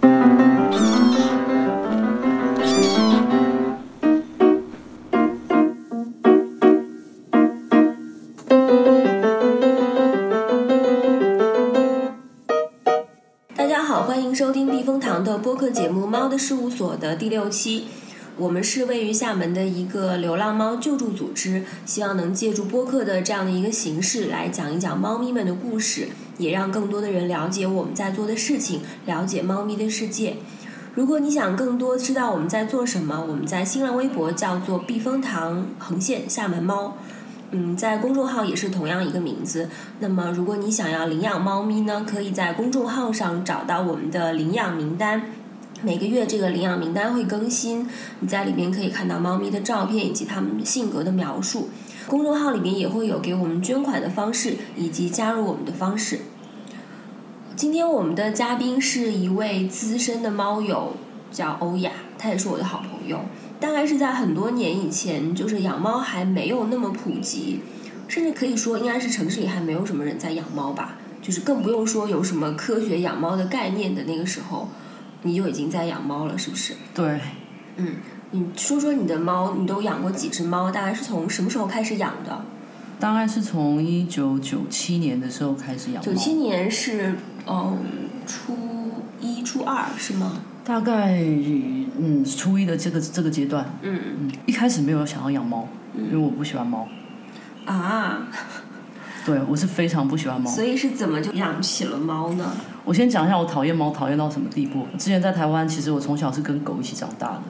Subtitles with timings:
[0.00, 0.06] 大
[13.66, 17.86] 家好，欢迎收听避风塘的播客节目《猫的事务所》的第六期。
[18.36, 26.08] 我们是位于厦门的一个流浪猫救助组织，希望能借助播客的这样的一个形式来讲一讲猫咪们的故事，
[26.38, 30.36] 也让更多的人了解我们在做的事情，了解猫咪的世界。
[30.94, 36.96] 如果你想更多知道我们在做什么，我们在新浪微博叫做避风塘横线厦门猫。
[37.50, 39.70] 嗯，在公众号也是同样一个名字。
[40.00, 45.22] 那么，如果你想要领养猫咪呢，可以在公众号上找到我们的领养名单。
[45.80, 47.88] 每个月这个领养名单会更新，
[48.20, 51.70] 你在里面可以看到猫咪的照片以及它们性格的描述。
[52.08, 56.20] 公众号里面也会有给我们捐款的方式以及加入我们的方式。
[57.54, 60.94] 今天我们的嘉宾是一位资深的猫友，
[61.30, 63.20] 叫欧雅，他也是我的好朋友。
[63.60, 67.60] 大概是在很多年以前，就是养猫还没有那么普及，
[68.06, 70.96] 甚至可以说应该是城市里还没有什么人在养猫吧。
[71.20, 74.68] 就是更不用说有什么科学养猫的概念的那个时候，
[75.22, 76.74] 你就已经在养猫了，是不是？
[76.94, 77.20] 对，
[77.76, 77.96] 嗯，
[78.30, 80.70] 你说说你的猫，你都养过几只猫？
[80.70, 82.40] 大概是从什么时候开始养的？
[83.00, 86.02] 大概是从一九九七年的时候开始养猫。
[86.02, 87.14] 九七年是
[87.46, 87.78] 嗯
[88.26, 88.56] 初
[89.20, 90.40] 一、初二是吗？
[90.64, 96.86] 大概嗯初一的这个这个阶段，嗯嗯，一开始没有想要养猫，因为我不喜欢猫。
[97.64, 98.28] 啊，
[99.24, 100.50] 对，我是非常不喜欢猫。
[100.50, 102.52] 所以是怎么就养起了猫呢？
[102.84, 104.86] 我先讲一下我讨厌猫讨厌到什么地步。
[104.98, 107.42] 之前在台湾，其实我从小是跟狗一起长大的，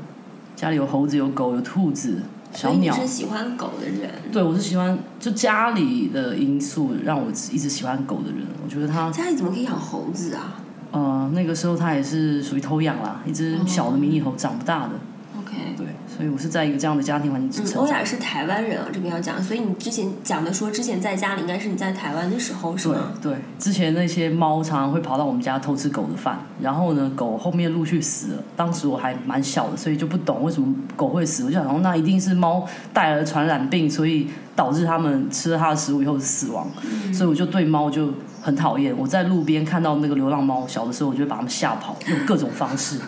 [0.59, 2.21] 家里有猴子、有狗、有兔子、
[2.53, 2.93] 小鸟。
[2.93, 4.11] 你是喜欢狗的人？
[4.33, 8.45] 对，我是喜欢，就家里的因素让我一直喜欢狗的人。
[8.65, 10.61] 我觉得他家里怎么可以养猴子啊？
[10.91, 14.95] 呃，那个时候他也是属于偷养啦，一只小的迷你猴，长不大的。
[15.39, 15.87] OK，对，
[16.19, 19.41] 所以我是在一个这样的家庭环境之嗯，欧雅是台湾人啊，这边要讲。
[19.41, 23.13] 所以你之前讲的说，之前在家里应该是你在台湾的时候是对吗？
[23.23, 28.43] 对，之前那些猫常常会跑到我们家偷吃狗的饭，然后呢，狗后面陆续死了。
[28.57, 31.45] 当时我还蛮小的，所以就不懂为什么狗会死。
[31.45, 36.67] 我就想说，那一定是猫带了传染病，所以导致它们吃了它的食物以后死亡。
[37.15, 38.93] 所以我就对猫就很讨厌。
[38.99, 42.99] 我在路边看到那个流浪猫，小的时候我就会把它们吓跑，用各种方式，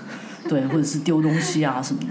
[0.49, 2.09] 对，或者是丢东西啊什么的，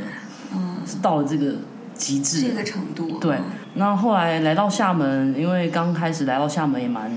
[0.53, 1.53] 嗯，是到了这个
[1.93, 2.41] 极致。
[2.41, 3.19] 这个程度。
[3.19, 3.37] 对，
[3.75, 7.11] 那后来来到厦门，因为刚开始来到厦门也蛮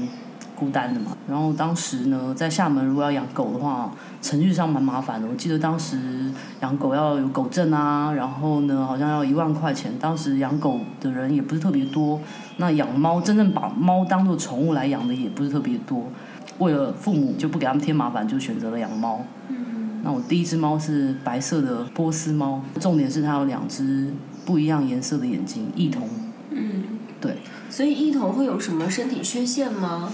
[0.54, 1.16] 孤单的嘛。
[1.28, 5.26] 然后当时呢，在厦门如果要养狗的话，程序上蛮麻烦的。
[5.26, 5.98] 我记得当时
[6.60, 9.92] 养狗要有狗证啊，然后呢好像要一万块钱。
[9.98, 12.20] 当时养狗的人也不是特别多，
[12.58, 16.04] 那养猫真正把猫当做宠物来养的也不是特别多。
[16.58, 19.24] 为了父母就不给他们添麻烦，就选择了养猫。
[20.04, 24.12] 那我第一只猫是白色的波斯猫，重点是它有两只
[24.44, 26.02] 不一样颜色的眼睛，异瞳。
[26.50, 26.82] 嗯，
[27.20, 27.36] 对，
[27.70, 30.10] 所以异瞳会有什么身体缺陷吗？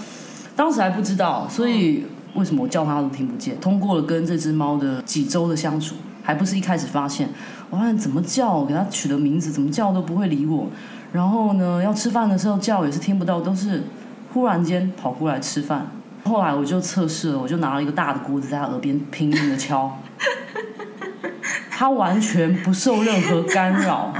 [0.55, 2.05] 当时还不知道，所以
[2.35, 3.59] 为什么我叫它都听不见？
[3.59, 7.27] 通过了跟这只猫的几周的相处，还不是一开始发现，
[7.71, 10.67] 我发现怎么叫，我给它取的名字怎么叫都不会理我。
[11.11, 13.81] 然后呢，要吃饭的时候叫也是听不到，都是
[14.33, 15.87] 忽然间跑过来吃饭。
[16.23, 19.99] 后来我就测试了，我就拿了一个大的锅子在他耳边拼命的敲，
[21.71, 24.13] 他完全不受任何干扰。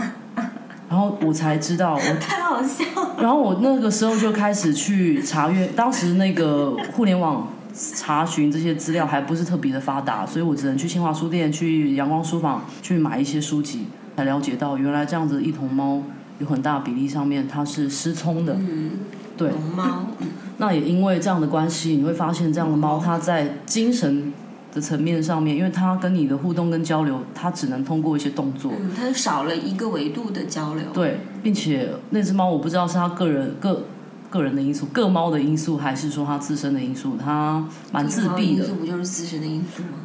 [0.89, 3.15] 然后我才知道，我 太好笑了。
[3.21, 7.47] 然后我那个时候就开始去查阅，当时那个互联网
[7.95, 13.85] 查询这些资料还不是特别的发达，所以我只能去新华书店、去阳光书房去买一些书籍，
[14.17, 16.01] 才了解到原来这样子的一头猫
[16.39, 18.53] 有很大比例上面它是失聪的。
[18.55, 18.91] 嗯，
[19.37, 20.07] 对，龙猫。
[20.57, 24.33] 那也因为这样的关系，你会发现这样的猫它在精神
[24.73, 28.73] 的层面上面，因为它跟你的互动跟交流，它只能通过一些动作。
[28.77, 30.83] 嗯，它少了一个维度的交流。
[30.93, 33.85] 对，并且那只猫我不知道是它个人个
[34.29, 38.65] 个人的因素、各猫的因素，还是说它自身的因素，它蛮自闭的因。
[38.65, 39.99] 素不就是自身的因素吗？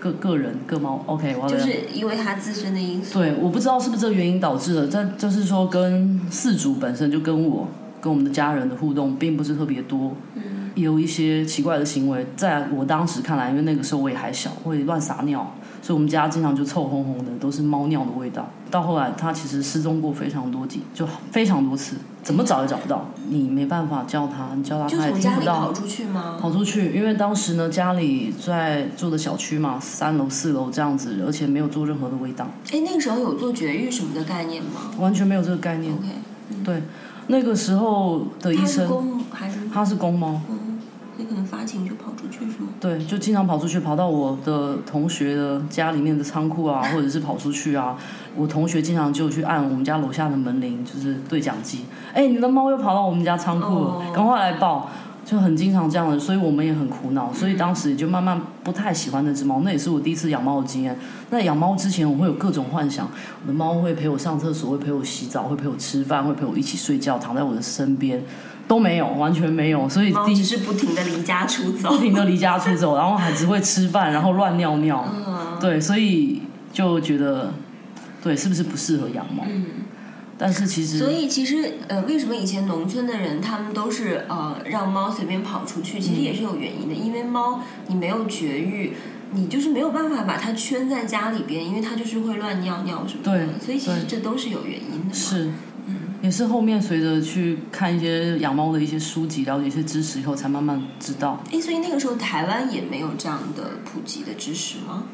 [0.00, 3.20] 个个人各猫，OK，我要就是因为它自身的因素。
[3.20, 7.68] 对，我不知道是不是这个原因导致的，但就是说跟饲主本身就跟我
[8.00, 18.48] 跟我们的家人的互动并不是特别多，嗯，有一些奇怪的行为，在我当时看来，因为那个时候我也还小，会乱撒尿，所以我们家经常就臭烘烘的，都是猫尿的味道。
[18.70, 23.06] 到后来，它其实失踪过非常多几，就非常多次，怎么找也找不到。
[23.28, 25.72] 你没办法叫它，你叫它就它也听不到跑。
[25.72, 26.38] 出去吗？
[26.40, 35.92] 跑出去，因为当时呢，家里在住的小区嘛，三楼、四楼这样子，而且没有做任何的围挡，哎，那个时候有做绝育什么的概念吗完全没有这个概念。
[35.92, 36.06] ？OK，
[36.64, 36.82] 对，
[37.26, 40.78] 那个时候的医它是生，公还是他是公猫，嗯？
[41.16, 42.68] 你可能发情就跑出去去是吗？
[42.80, 47.98] 对，就经常跑出去，跑到我的同学的家里面的仓库啊， 或者是跑出去啊。
[48.36, 51.84] 我同学经常就去按我们家楼下的门铃，就是对讲机。
[52.14, 54.88] 哎，你的猫又跑到我们家仓库了，赶快来抱！
[55.22, 57.32] 就很经常这样的，所以我们也很苦恼。
[57.32, 59.60] 所以当时就慢慢不太喜欢那只猫。
[59.62, 60.98] 那也是我第一次养猫的经验。
[61.28, 63.08] 那养猫之前，我会有各种幻想，
[63.42, 68.20] 我的猫会陪我上厕所，会陪我洗澡，会陪我吃饭，会陪我一起睡觉，躺在我的身边。
[68.70, 75.12] 都没有，完全没有，所以猫只是不停的离家出走，不停的离家出走，然后还只会吃饭，然后乱尿尿，
[75.60, 77.52] 对，所以就觉得，
[78.22, 79.42] 对，是不是不适合养猫？
[79.48, 79.66] 嗯，
[80.38, 85.98] 但是其实，所以其实呃，为什么以前农村的人他们都是呃让猫随便跑出去？
[85.98, 88.92] 其实也是有原因的，因为猫你没有绝育，
[89.32, 95.50] 你就是没有办法把它圈在家里边，因为它就是会乱尿尿什么的，所以其实这都是有原因的，是。
[96.22, 101.40] 也是后面随着去看一些养猫的一些书籍，了解一些知识以后，才慢慢知道。
[101.50, 105.04] 哎，所以那个时候台湾也没有这样的普及的知识吗？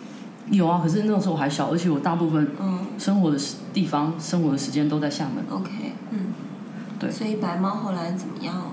[0.50, 3.38] 有啊，可是那个时候我还小，而且我大部分嗯生活的
[3.73, 5.44] 地方、生活的时间都在厦门。
[5.50, 5.70] OK，
[6.11, 6.32] 嗯，
[6.99, 7.11] 对。
[7.11, 8.73] 所以白猫后来怎么样？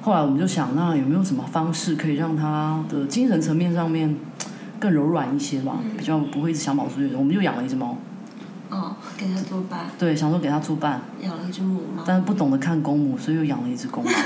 [0.00, 4.16] 后来我们就想，那有没有什么方式可以让它的精神层面上面
[4.78, 5.78] 更柔软一些吧？
[5.96, 7.14] 比较不会一直想跑出去。
[7.14, 7.96] 我们就养了一只猫。
[8.70, 9.80] 哦，给它做伴。
[9.98, 11.00] 对，想说给它做伴。
[11.22, 12.02] 养了一只母猫。
[12.06, 14.10] 但是不懂得看公母，所以又养了一只公猫。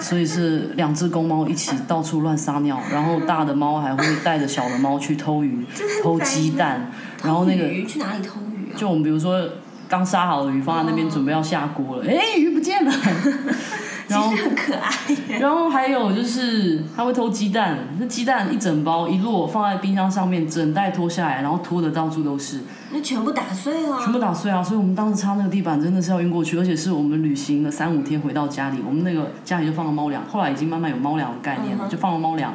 [0.00, 5.66] 所以是两只公猫一起到处乱撒尿，然后大的猫还会带着小的猫去偷鱼、
[6.02, 6.90] 偷鸡蛋，
[7.24, 8.76] 然后那个鱼去哪里偷鱼啊？
[8.76, 9.46] 就我们比如说
[9.88, 12.92] 刚杀好的鱼放在那边准备要下锅了，哎，鱼不见了。
[14.08, 14.90] 然后很可爱。
[15.38, 22.60] 然后还有就是，他会偷鸡蛋，那鸡蛋一整包一摞放在冰箱上面，整袋拖下来，然后拖的到处都是。
[22.90, 23.98] 那全部打碎了。
[24.00, 24.62] 全部打碎啊！
[24.62, 32.54] 所以我们当时擦那个地板真的是要晕过去，而且是我们旅行了三五天回到家里，我们那个家里就放了猫粮，后来已经慢慢有猫粮的概念了，就放了猫粮。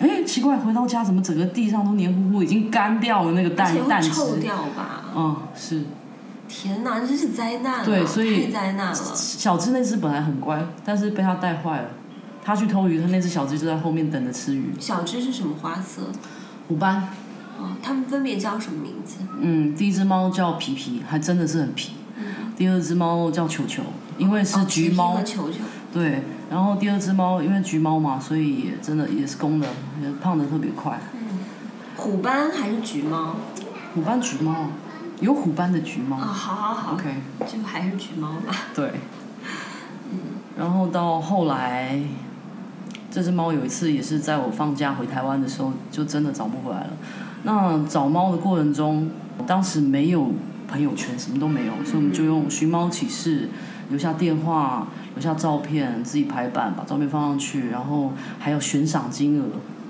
[0.00, 4.10] 哎，奇怪，回到家怎么整个地上都黏糊糊，已经干掉了那个蛋蛋汁。
[4.10, 5.04] 臭掉吧？
[5.16, 5.82] 嗯，是。
[6.48, 7.84] 天哪，这是灾难！
[7.84, 8.94] 对，所以太灾难了。
[8.94, 11.88] 小只那只本来很乖，但是被他带坏了。
[12.42, 14.72] 他去偷鱼，他那只小只就在后面等着吃鱼。
[14.80, 16.02] 小只是什么花色？
[16.66, 17.08] 虎斑。
[17.58, 19.16] 哦，它们分别叫什么名字？
[19.40, 21.92] 嗯，第一只猫叫皮皮，还真的是很皮。
[22.16, 22.52] 嗯。
[22.56, 23.82] 第二只猫叫球球，
[24.16, 25.20] 因为是橘猫。
[25.22, 25.58] 球球。
[25.92, 29.66] 对，然后第二只猫因为橘猫嘛，所以也真的也是公的，
[30.00, 30.98] 也胖的特别快。
[31.14, 31.40] 嗯。
[31.96, 33.34] 虎斑还是橘猫？
[33.94, 34.68] 虎斑橘猫。
[35.20, 38.54] 有虎斑的橘猫啊，好好好，OK，就还是橘猫吧。
[38.74, 38.92] 对，
[40.12, 40.18] 嗯，
[40.56, 42.00] 然后到后来，
[43.10, 46.90] 这只猫有一次也是在我放假回台湾的时候，就真的找不回来了。
[47.42, 49.10] 那找猫的过程中，
[49.44, 50.30] 当时没有
[50.68, 53.48] 朋友圈，什么都没有，所以我们就用寻猫启事，
[53.90, 59.44] 留下电话，留下照片，自己排版，把照片放上去，然后还有悬赏金额，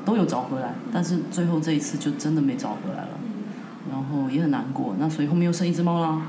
[0.07, 0.75] 都有找回来。
[0.91, 3.09] 但是最后这一次就真的没找回来了。
[3.91, 6.23] 然后也很难过，那所以后面又生一只猫啦，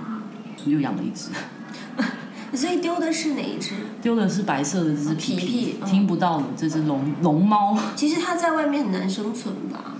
[0.65, 1.29] 又养了一只。
[2.57, 3.73] 所以丢的是哪一只？
[4.01, 7.77] 丢的是白色的这只皮皮，听不到的这只龙龙猫。
[7.95, 9.95] 其实它在外面很难生存吧？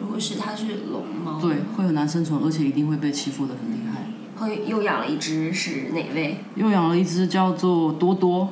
[0.00, 4.02] 如果是它是龙猫，对，会很难生存，而且一定会被欺负的很厉害。
[4.36, 6.38] 后又养了一只是哪位？
[6.54, 8.48] 又养了一只叫做多多。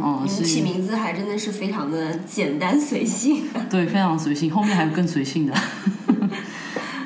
[0.00, 3.44] 嗯，起名字还真的是非常的简单随性。
[3.68, 5.54] 对，非常随性，后面还有更随性的。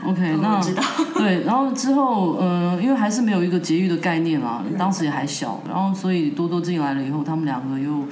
[0.05, 0.61] OK，那
[1.15, 8.05] 对，然后之后，嗯，因为还是没有一个节育的概念啦，当时也还小，然后所以多多进来了以后，他们两个又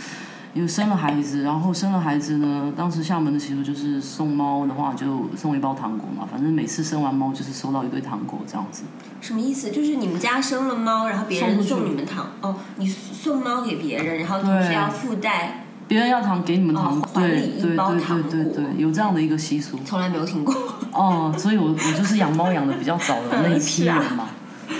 [0.55, 8.85] 又生了孩子，然后生了孩子呢，当时厦门的习俗就是送猫的话就送一包糖果嘛，反正每次生完猫就是收到一堆糖果这样子。
[9.21, 9.71] 什么意思？
[9.71, 15.67] 就是你们家生了猫，然后别人送你们糖哦，你送猫给别人，然后同时要附带。
[15.91, 19.77] 别人要糖给你们糖，对对对对对对，有这样的一个习俗。
[19.85, 20.55] 从来没有听过。
[20.93, 24.29] 哦，所以我我就是养猫养的比较早的那一批 人嘛。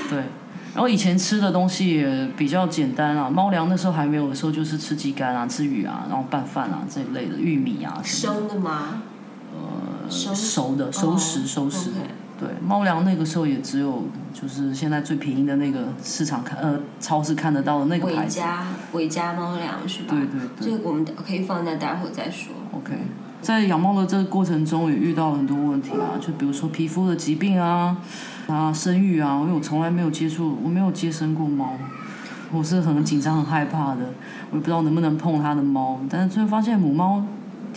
[0.09, 0.19] 对，
[0.73, 8.01] 然后以前吃的东西也比较简单啊，猫粮那时候还没有的时候，就是吃鸡肝啊、吃鱼啊，然后拌饭啊这一类的，玉米啊。
[8.05, 9.03] 生的吗？
[9.53, 11.91] 呃，熟的，熟食，熟食。
[12.41, 18.41] 对，猫粮那个时候也只有，就是现在最便宜的那个市场看呃超市看得到的那个牌子。
[18.41, 20.15] 伟家伟家猫粮是吧？
[20.15, 20.71] 对对对。
[20.71, 22.55] 这个我们可以放在待会再说。
[22.73, 22.95] OK，
[23.43, 27.99] 在养猫的这个过程中也遇到很多问题啊，就比如说皮肤的疾病啊，
[28.47, 31.75] 啊生育啊，因为我从来没有接触，我没有接生过猫，
[32.51, 34.15] 我是很紧张很害怕的，
[34.51, 37.23] 我也不知道能不能碰它的猫，但是最后发现母猫。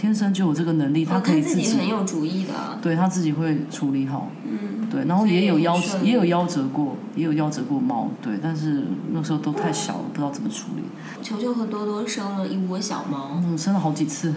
[0.03, 4.29] 天生就有这个能力，他可以自己很有主意的，对他自己会处理好。
[4.43, 8.83] 嗯，对，然后也有夭也有夭折过，也有夭折过猫，对，但是
[9.13, 10.83] 那时候都太小了，不知道怎么处理。
[11.23, 14.33] 球球和多多生了一窝小猫，嗯，生了好几次。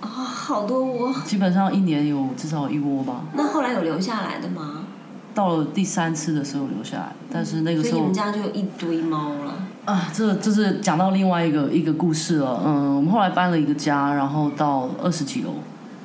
[0.00, 1.14] 啊，好多窝。
[1.26, 3.24] 基本上一年有至少一窝吧。
[3.34, 4.86] 那后来有留下来的吗？
[5.34, 9.66] 到了第三次的时候留下来，但是那个时候所以你们家就有一堆猫了。
[9.84, 12.62] 啊，这这是讲到另外一个一个故事了。
[12.64, 15.50] 嗯，我们后来搬了一个家，然后到二十几楼，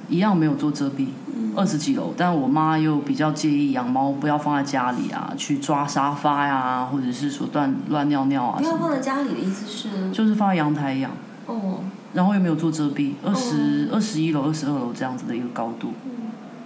[0.09, 1.07] 一样没有做遮蔽，
[1.55, 2.13] 二十几楼。
[2.17, 10.12] 但我妈又比较介意养猫不要放在家里啊，去抓沙发呀、或者是说乱乱尿尿啊不要放在家里的意思是？
[10.12, 11.09] 就是放在阳台养。
[11.45, 11.79] 哦，
[12.13, 15.93] 然后又没有做遮蔽，二十二十一楼、二十二楼这样子的一个高度，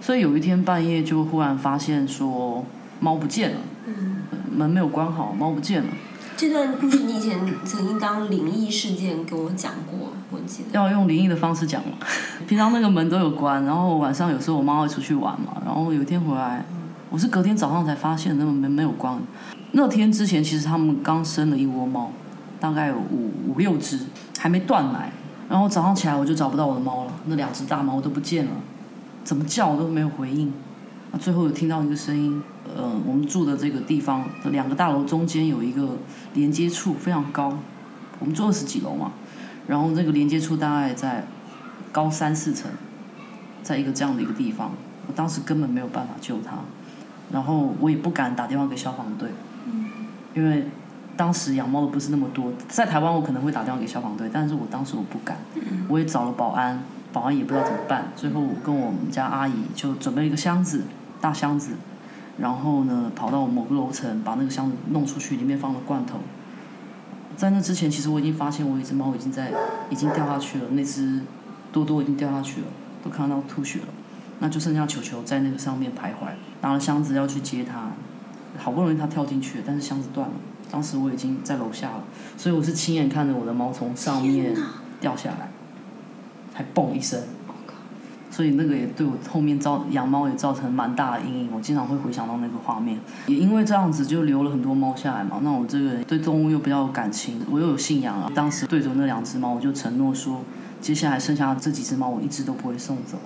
[0.00, 2.64] 所以有一天半夜就忽然发现说
[2.98, 4.16] 猫不见了，嗯，
[4.52, 5.88] 门没有关好，猫不见了。
[6.36, 10.70] 这段故事你以前曾经当灵异事件跟我讲过，我记得。
[10.72, 11.96] 要用灵异的方式讲嘛，
[12.48, 16.64] 平常那个门都有关，然后晚上有时候我妈会出去玩嘛，然后有一天回来，
[17.08, 19.16] 我是隔天早上才发现那个门没有关。
[19.72, 22.10] 那天之前其实他们刚生了一窝猫，
[22.58, 24.00] 大概有五五六只，
[24.38, 25.12] 还没断奶。
[25.48, 28.52] 然后早上起来我就找不到我的猫了，那两只大猫都不见了，
[29.22, 30.52] 怎么叫我都没有回应。
[31.14, 32.42] 那最后有听到一个声音，
[32.76, 35.96] 呃，我们住的这个地方的两个大楼中间有一个
[36.34, 37.56] 连接处，非常高，
[38.18, 39.12] 我们住二十几楼嘛，
[39.68, 41.24] 然后这个连接处大概在
[41.92, 42.68] 高三四层，
[43.62, 44.72] 在一个这样的一个地方，
[45.06, 46.56] 我当时根本没有办法救他，
[47.30, 49.28] 然后我也不敢打电话给消防队，
[50.34, 50.66] 因为
[51.16, 55.36] 当时养猫的不是那么多，在台湾我可能会打电话给消防队，但是我当时我不敢，
[55.86, 60.82] 我也找了保安，保安也不知道怎么办，最后我跟我们家阿姨就准备了一个箱子，
[61.24, 61.70] 大箱子，
[62.36, 66.18] 然后呢跑到某个楼层把那个箱子弄出去，里面放了罐头。
[67.34, 69.50] 在那之前，其实我已经发现我有一只猫已经在
[69.88, 71.22] 已经掉下去了，那只
[71.72, 72.66] 多多已经掉下去了，
[73.02, 73.86] 都看到吐血了。
[74.40, 77.92] 那就剩下球球在那个上面徘徊，拿了箱子要去接它，
[78.58, 80.34] 好不容易它跳进去，但是箱子断了。
[80.70, 82.04] 当时我已经在楼下了，
[82.36, 84.54] 所以我是亲眼看着我的猫从上面
[85.00, 85.48] 掉下来，
[86.52, 87.18] 还嘣一声。
[88.34, 92.98] 所以那个也对我后面造养猫也造成蛮大的阴影，我经常会回想到那个画面。
[93.28, 98.28] 也因为这样子就留了很多猫下来嘛，那我这个人对动物又比较有感情，我又有信仰啊。
[98.34, 100.40] 当时对着那两只猫，我就承诺说，
[100.80, 103.18] 接下来剩下这几只猫我一只都不会送走。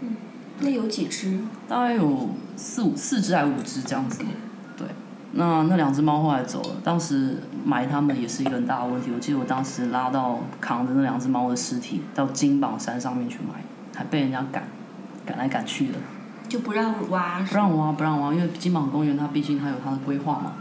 [0.00, 0.16] 嗯
[0.60, 1.38] 那有几只？
[1.68, 4.24] 大概有四五四只还是五只这样子。
[4.74, 4.88] 对，
[5.32, 9.10] 那那两只猫后来走了，当时埋它们也是一个很大的问题。
[9.14, 13.62] 我记得我当时拉到扛着那两只猫的尸体到金榜山上面去埋，
[13.96, 14.68] 还被人家赶
[15.24, 15.94] 赶来赶去的，
[16.48, 20.52] 就不让挖不让挖不让挖，因为金榜公园它毕竟它有它的规划嘛。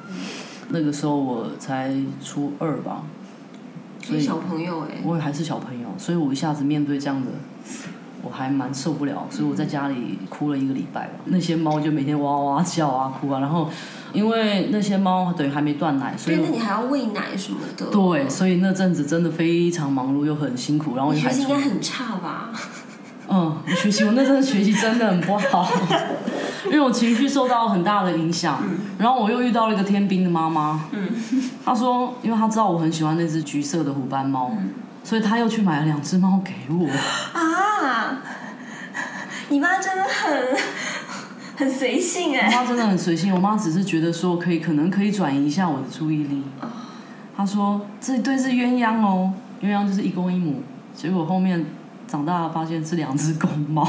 [0.69, 3.03] 那个时候我才初二吧，
[4.01, 7.27] 所以小朋友哎、我也还是小朋友，所以我一下子面对这样的，
[8.23, 11.13] 我还蛮受不了，所以我在家里哭了一个礼拜吧。
[11.25, 13.69] 那些猫就每天哇哇叫啊哭啊，然后
[14.11, 17.85] 因为那些猫等于还没断奶，所以，那你还要喂奶什么的。
[17.91, 22.49] 对，所以那阵子真的非常忙碌又很辛苦，然后你学还习应该很差吧？
[23.29, 25.67] 嗯，我学习我那阵子学习真的很不好，
[26.65, 28.63] 因为我情绪受到很大的影响。
[28.97, 31.09] 然后我又遇到了一个天兵的妈妈，嗯，
[31.65, 34.69] 她说，因为她知道我很喜欢那只橘色的虎斑猫，嗯。
[35.03, 36.87] 所以她又去买了两只猫给我。
[37.37, 38.17] 啊，
[39.49, 40.57] 你妈真的很
[41.57, 42.47] 很随性哎。
[42.47, 46.43] 我哎、妈真的很随性，我妈只是觉得说可以，可能可以转移一下我的注意力。
[47.37, 50.63] 她说这一对是鸳鸯哦，鸳鸯就是一公一母。
[50.95, 51.63] 结果后面
[52.15, 53.85] 长大了发现是两只公猫。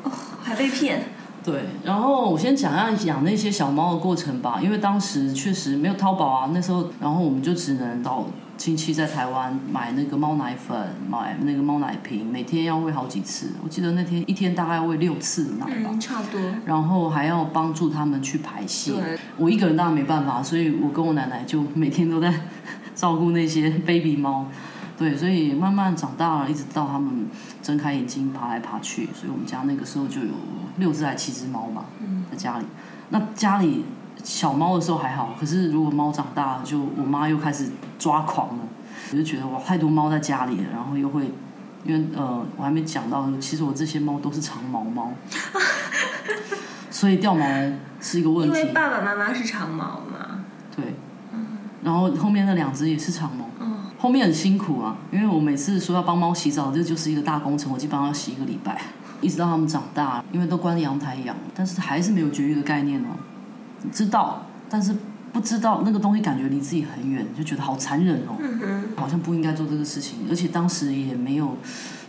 [0.42, 1.02] 还被骗。
[1.42, 8.26] 对，然后我先讲一下养那些小猫的过程吧，因为当时确实没有淘宝啊，那时候，然后我们就只能到
[8.58, 10.76] 亲戚在台湾买那个猫奶粉，
[11.08, 13.52] 买那个猫奶瓶，每天要喂好几次。
[13.64, 16.38] 我记得那天一天大概喂六次奶吧，嗯，差不多。
[16.66, 18.92] 然后还要帮助他们去排泄。
[19.38, 22.30] 我一个人当然没办法，所以我跟我奶奶就每天都在
[22.94, 24.46] 照顾那些 baby 猫。
[25.00, 27.26] 对，所以慢慢长大了，一直到他们
[27.62, 30.34] 睁开眼睛爬来爬去，所以我们家那个时候就有
[30.76, 31.86] 六只还七只猫吧，
[32.30, 32.66] 在家里。
[33.08, 33.86] 那家里
[34.22, 38.64] 小猫的时候还好，可是如果猫长大了，就我妈又开始抓狂了，
[39.10, 41.32] 我就觉得哇，太多猫在家里了，然后又会。
[41.82, 45.10] 因为呃，我还没讲到，其实我这些猫都是长毛猫，
[46.92, 47.42] 所以掉毛
[48.02, 48.54] 是一个问题。
[48.54, 50.44] 因为爸爸妈妈是长毛嘛。
[50.76, 50.94] 对，
[51.82, 53.59] 然后后面那两只也是长毛，嗯
[54.00, 58.80] 后面很辛苦啊，因为我每次说要帮猫洗澡，这就是一个大工程，我基本上要洗一个礼拜，
[59.20, 63.12] 一直到它们长大，因为都关阳台养，但是还是没有绝育的概念哦，
[63.92, 64.96] 知道，但是
[65.34, 71.58] 不知道那个东西感觉离自己很远，就觉得好残忍哦，嗯，好像不应该做这个事情，而且当时也没有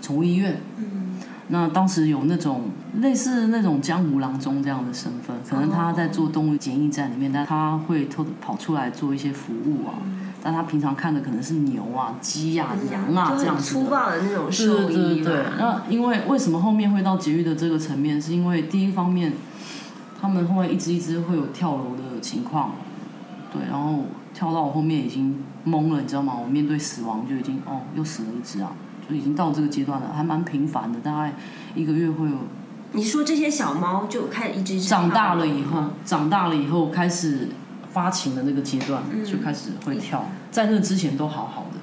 [0.01, 1.17] 宠物医院，嗯，
[1.49, 2.69] 那当时有那种
[3.01, 9.99] 类似那种江湖郎中这样的身份，可能他在做动物检疫站里面，但他会偷偷跑出来做一些服务啊。
[10.43, 13.81] 但他平常看的可能是牛啊、鸡啊、羊啊这样子的。
[13.81, 18.21] 粗暴的那种对兽对对对医嘛，，那因为为什么后面会到节育的这个层面？
[18.21, 19.33] 是因为第一方面，
[20.19, 22.71] 他们后面一只一只会有跳楼的情况，
[23.53, 26.33] 对，然后跳到我后面已经懵了，你知道吗？
[26.41, 28.71] 我面对死亡就已经哦，又死了一只啊，
[29.07, 31.33] 就已经到这个阶段了，还蛮频繁的，大概
[31.75, 32.35] 一个月会有。
[32.93, 37.47] 你说这些小猫就开始一只一只长大了以后，长大了以后开始
[37.93, 41.79] 发情的那个阶段，嗯就开始会跳，在那之前都好好的，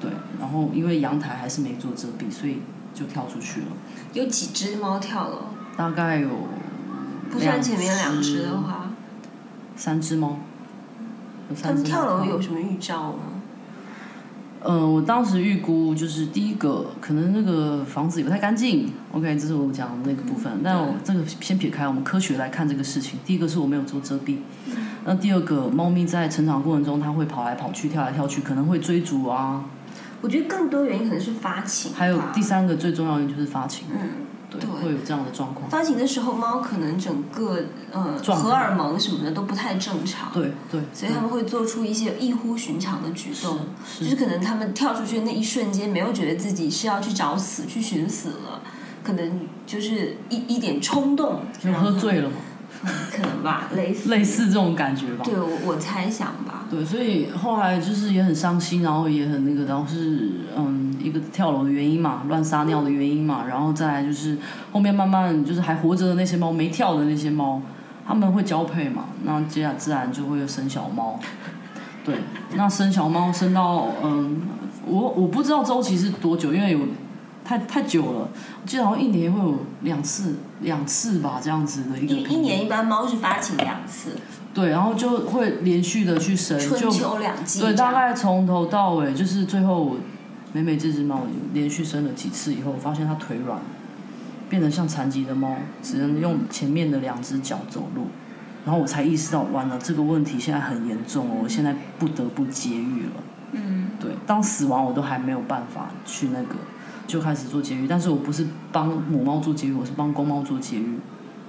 [0.00, 2.58] 对，然后因为阳台还是没做遮蔽，所以
[2.94, 3.66] 就跳出去了。
[4.12, 5.38] 有几只猫跳了？
[5.76, 6.28] 大概有
[7.30, 8.90] 不算前面两只只的话，
[9.76, 10.38] 三只猫。
[11.50, 13.18] 有它们跳楼猫有什么预兆吗？
[14.64, 18.92] 呃，我当时预估就是第一个，可能那个房子也不太干净。
[19.10, 20.60] OK，这是我讲的那个部分。
[20.62, 23.18] 但我这个先撇开，我们科学来看这个事情。
[23.26, 24.36] 第一个是我没有做遮蔽，
[25.04, 29.64] 那第二个，猫咪在成长过程中，它会跑来跑去、跳来跳去，可能会追逐啊。
[30.20, 34.08] 我觉得更多原因可能是发情，还有第三个最重要的就是发情，嗯，
[34.48, 34.70] 对，对。
[34.70, 35.68] 会有这样的状况。
[35.68, 48.62] 发情的时候，猫可能整个呃荷尔蒙什么的都不太正常，对对，所以他们会做出一些异乎寻常的举动，是就是可能他们跳出去的那一瞬间，没有觉得自己是要去找死、去寻死了，
[49.02, 52.36] 可能就是一一点冲动，就喝醉了嘛，
[52.82, 55.24] 可能吧，类似类似这种感觉吧。
[55.24, 64.36] 对我我猜想吧，对，所以后来就是也很伤心，然后也很那个，然后是嗯一个跳楼的原因嘛，乱撒尿的原因嘛，然后再来就是
[64.72, 67.62] 后面慢慢就是还活着的那些猫，没跳的那些猫，
[68.06, 71.18] 他们会交配嘛，那接下来自然就会有生小猫。
[72.04, 72.16] 对，
[72.54, 74.42] 那生小猫生到嗯，
[74.84, 76.80] 我我不知道周期是多久，因为有
[77.44, 78.28] 太太久了，
[78.62, 84.10] 我记得好像一年会有两次两次吧，这样子的一个一一年一般猫是发情两次，
[84.54, 89.96] 对，然后就会连续的去生，春就秋两季对，大概从头到尾，就是最后我
[90.52, 91.22] 美美这只猫
[91.52, 93.58] 连续生了几次以后，我发现它腿软，
[94.48, 98.06] 变得像残疾的猫，只能用前面的两只脚走路。
[98.64, 103.22] 然后我才意识到，完了，这个问题现在很严重哦，我现在不得不节育了。
[103.50, 106.54] 嗯，对，当死亡我都还没有办法去那个，
[107.06, 107.86] 就开始做节育。
[107.86, 110.98] 但是我不是帮母猫做节育，我是帮公猫做节育。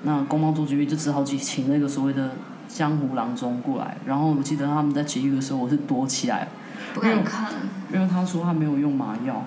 [0.04, 2.32] 那公猫做节育就只好去请那个所谓的
[2.68, 3.98] 江湖郎中过来。
[4.06, 6.48] 然后我记得他们在节育的时候，我是躲起来，
[6.94, 7.52] 不敢看。
[7.94, 9.46] 因为他说他没有用麻药。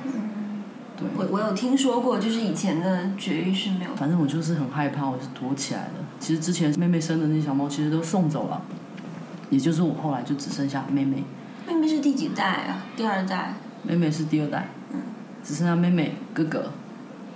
[0.97, 5.93] 对，我我有听说过，就是以前的绝育是没有，反正我就是很害怕，我是躲起来的。
[6.19, 8.63] 其实之前妹妹生的那些小猫，其实都送走了，
[9.51, 11.23] 也就是我后来就只剩下妹妹。
[11.69, 12.87] 妹妹是第几代啊？
[12.97, 13.53] 第二代。
[13.83, 14.69] 妹妹是第二代，
[15.47, 16.73] 只剩下妹妹、哥哥，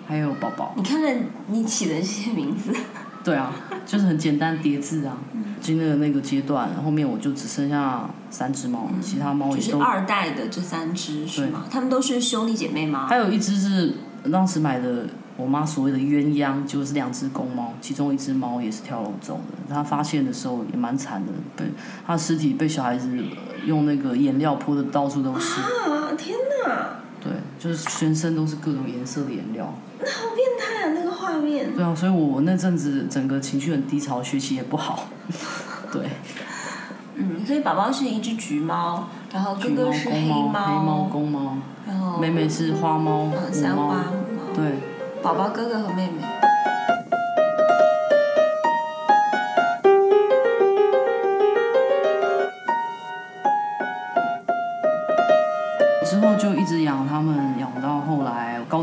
[0.08, 0.74] 还有宝宝。
[0.76, 2.74] 你看看你起的这些名字，
[3.22, 3.52] 对啊，
[3.86, 5.16] 就是很简单叠字啊。
[5.60, 9.78] 经历了那个阶段，后面我就只剩下三只猫，其他猫就是也都。
[9.78, 11.66] 二代的这三只是吗？
[11.70, 13.06] 他们都是兄弟姐妹吗？
[13.06, 13.94] 还有一只是
[14.32, 15.04] 当时买的，
[15.36, 19.74] 我妈所谓的鸳鸯，就是两只公猫，其中一只猫也是跳楼中的。
[19.74, 21.70] 她发现的时候也蛮惨的，被
[22.06, 23.14] 她尸体被小孩子
[23.66, 25.60] 用那个颜料泼的到处都是。
[25.60, 26.10] 啊！
[26.16, 26.34] 天
[26.66, 29.72] 哪，对，就是全身都是各种颜色的颜料。
[29.98, 30.92] 那好变态啊！
[30.94, 31.74] 那个画面。
[31.74, 35.08] 对啊，所以我那阵子整个情绪很低潮，学习也不好。
[35.92, 36.08] 对，
[37.16, 41.56] 嗯，所以宝宝是一只橘猫，然后哥、哥是黑公猫、黑猫、公猫，
[41.86, 43.82] 然后妹妹是花猫、嗯母猫三花。
[43.82, 43.96] 母猫，
[44.54, 44.72] 对，
[45.22, 46.22] 宝宝哥哥和妹妹。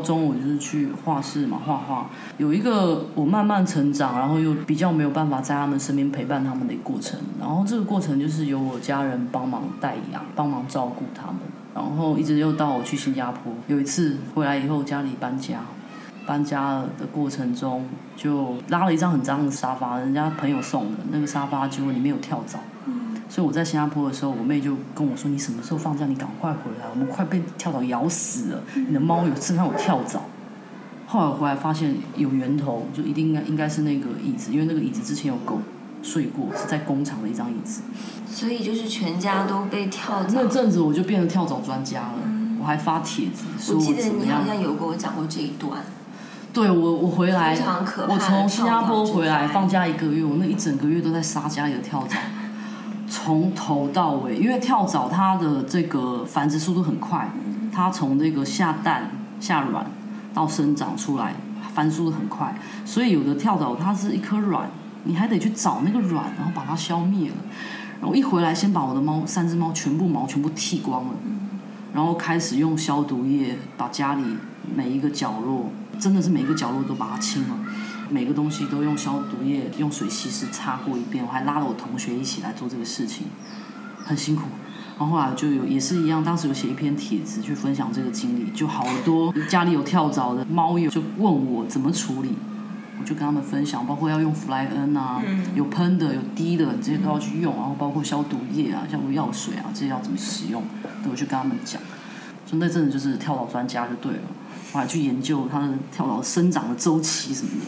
[0.08, 2.10] 中，我就是去画室嘛画画。
[2.38, 7.20] 有一个我慢慢成长，然后又比较没有办法在他们身边陪伴他们的过程。
[7.39, 11.41] 然后这个过程就是由我家人帮忙带养，帮忙照顾他们。
[11.76, 15.60] 然后一直又到我去新加坡，有一次回来以后家里搬家，
[16.26, 22.58] 搬家的过程中就拉了一张很脏的沙发，人家朋友送的那个沙发，结果里面有跳蚤。
[23.29, 26.05] 所以我在新加坡的时候，我妹就跟我说：“你什么时候放假？
[26.05, 28.61] 你赶快回来，我们快被跳蚤咬死了。
[28.75, 30.21] 你的猫有身上有跳蚤。”
[31.05, 35.59] 后来我回来发现有源头，就一定应该应该是那个椅子，因为那个椅子之前有狗
[36.01, 37.81] 睡过，是在工厂的一张椅子。
[38.29, 40.33] 所以就是全家都被跳蚤。
[40.33, 42.19] 那阵子我就变成跳蚤专家了，
[42.59, 44.55] 我还发帖子说我记得怎么样你好。
[44.55, 45.81] 像有跟我讲过这一段，
[46.51, 47.57] 对我，我回来，
[48.07, 52.17] 我从新加坡回来放假一个月，我那一整个月都在杀家里的跳蚤，
[53.10, 54.36] 从头到尾。
[54.38, 57.30] 因为跳蚤它的这个繁殖速度很快，
[57.72, 59.86] 它从这个下蛋、下卵
[60.34, 61.34] 到生长出来，
[61.74, 64.70] 繁殖速度很快，所以有的跳蚤它是一颗卵，
[65.04, 67.36] 你还得去找那个卵，然后把它消灭了。
[68.00, 71.13] 然后一回来先把我的猫三只猫全部毛全部剃光了，
[71.93, 74.24] 然后开始用消毒液把家里
[74.76, 77.58] 每一个角落，真的是每一个角落都把它清了，
[78.10, 83.28] 每个东西都用消毒液用水稀释擦过一遍，我还拉了我同学一起来做这个事情，
[84.04, 84.43] 很辛苦。
[85.00, 92.34] 然后后来就有也是一样，当时有写一篇帖子去分享这个经历，就好多家里有跳蚤的猫友就问我怎么处理，
[93.00, 95.22] 我就跟他们分享，包括要用弗莱恩啊，
[95.54, 100.63] 有喷的有滴的，这些都要去用，然后包括消毒液啊、消毒药水啊，这些要怎么使用，
[101.04, 101.80] 都会去跟他们讲。
[102.48, 104.22] 就那阵子就是跳蚤专家就对了，
[104.74, 107.67] 我还去研究它的跳蚤生长的周期什么的。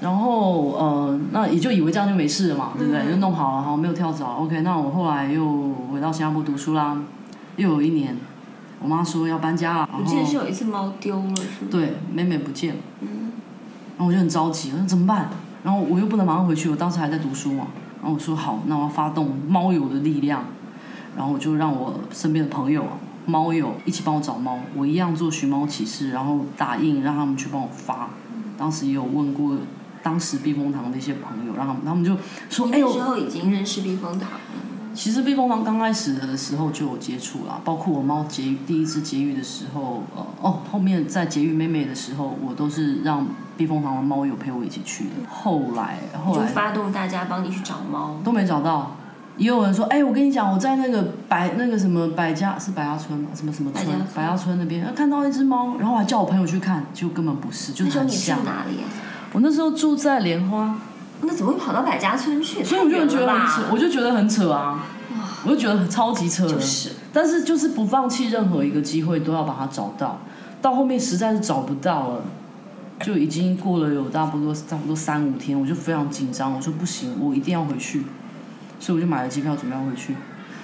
[0.00, 3.10] 然后呃，那也就以为这样就没事了嘛，对不对？
[3.10, 4.62] 就弄好了，好没有跳蚤，OK。
[4.62, 6.96] 那我后来又回到新加坡读书啦，
[7.56, 8.16] 又有一年，
[8.80, 11.68] 我妈说要搬家了，然我记得是有一次猫丢了，是吗？
[11.70, 15.28] 对妹妹不见了，然后我就很着急，我说怎么办？
[15.62, 17.66] 然后我又不能马上回去，我当时还在读书嘛。
[18.00, 20.42] 然后我说好，那我要发动猫友的力量，
[21.14, 28.08] 然后我就让我身边的朋友啊、猫友一起帮我找猫，我一样做寻猫启事，然后打印让他们去帮我发。
[28.56, 29.54] 当时也有问过
[30.02, 32.16] 当时避风塘的一些朋友，然后他们就
[32.48, 34.40] 说：“哎呦，你那时候已经认识避风塘了，
[34.94, 45.10] 其实避风塘刚开始的时候就有接触啦，包括我猫节育第一次节育的时候，呃哦，后面在节育妹妹的时候，我都是让避风塘的猫友陪我一起去的。
[45.30, 48.18] 后来后来就发动大家帮你去找猫。
[48.24, 48.96] 都没找到，
[49.36, 53.28] 也有人说，哎，我跟你讲，我在那个百那个什么百家是百家村吗？
[53.34, 54.06] 什么什么村百家村？
[54.14, 58.44] 百家村那边呃看到一只猫，然后我还叫我朋友去看，结果根本不是，就那时候你住是很像。
[58.44, 58.88] 哪里啊？
[59.32, 60.76] 我那时候住在莲花，
[61.22, 62.64] 那怎么会跑到百家村去？
[62.64, 64.86] 所以我就觉得很扯，我就觉得很扯啊，
[65.44, 66.54] 我就觉得超级扯的。
[66.54, 70.18] 就是但是就是不放弃任何一个机会，都要把它找到。
[70.60, 72.22] 到后面实在是找不到了，
[73.02, 78.02] 就已经过了有差不多差不多三五天，我就非常紧张，我说不行，我一定要回去，
[78.78, 80.14] 所以我就买了机票准备要回去。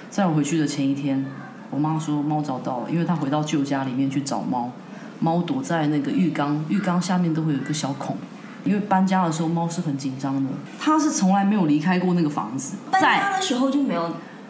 [0.09, 1.25] 在我回去的前一天，
[1.71, 4.71] 我妈说猫找到了，因为她回到旧家里面去找猫，
[5.19, 8.17] 猫躲在那个浴缸，浴缸下面都会有一个小孔。
[8.63, 14.09] 因为搬家的时候猫是很紧张的，它是从来没有离开过那个房子，搬在家的时候就没有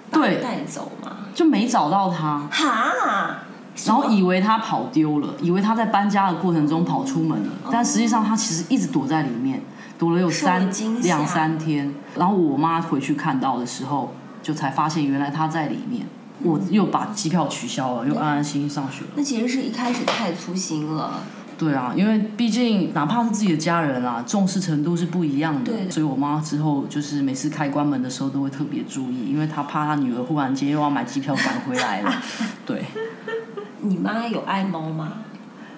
[0.09, 1.17] 把对带走嘛？
[1.33, 2.47] 就没找到它。
[2.49, 3.39] 哈，
[3.85, 9.61] 然后以为它跑丢了，以为它在搬家的过程中跑出门了，但实际上它其实一直躲在里面，
[9.99, 10.67] 躲了有三
[11.01, 11.93] 两三天。
[12.15, 16.07] 然后我妈回去看到的时候，就才发现原来它在里面。
[16.43, 19.09] 我又把机票取消了，又安安心心上学了。
[19.15, 21.21] 那其实是一开始太粗心了。
[21.57, 25.71] 对啊，因为毕竟哪怕是自己的家人啊，重视程度是不一样的。
[25.71, 32.11] 对所以我妈之后就是每次开关门的时候都会特别注意，因为她怕她女儿忽然间又要买机票赶回来了。
[32.65, 32.85] 对，
[33.81, 35.13] 你妈有爱猫吗？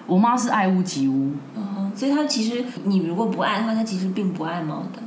[0.06, 5.00] 我妈是爱屋及乌，嗯，所以她其实你如果不爱的话，她其实并不爱猫的。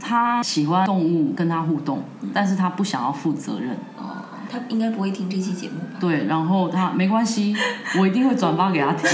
[0.00, 3.76] 她喜欢动物跟她互动，但是她不想要负责任。
[3.96, 4.21] 哦，
[4.52, 5.98] 她应该不会听这期节目吧？
[5.98, 7.56] 对，然后他没关系，
[7.98, 9.08] 我一定会转发给他听。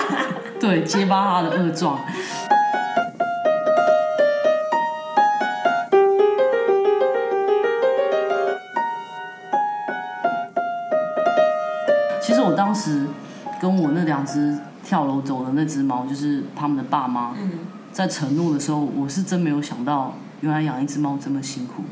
[0.58, 1.98] 对，揭发他的恶状。
[12.22, 13.06] 其实我当时
[13.60, 17.50] 跟我那两只跳楼走的那只猫，就是他们的爸妈，嗯，
[17.92, 21.84] 在承诺的时候，我是真没有想到，原来养一只猫这么辛苦。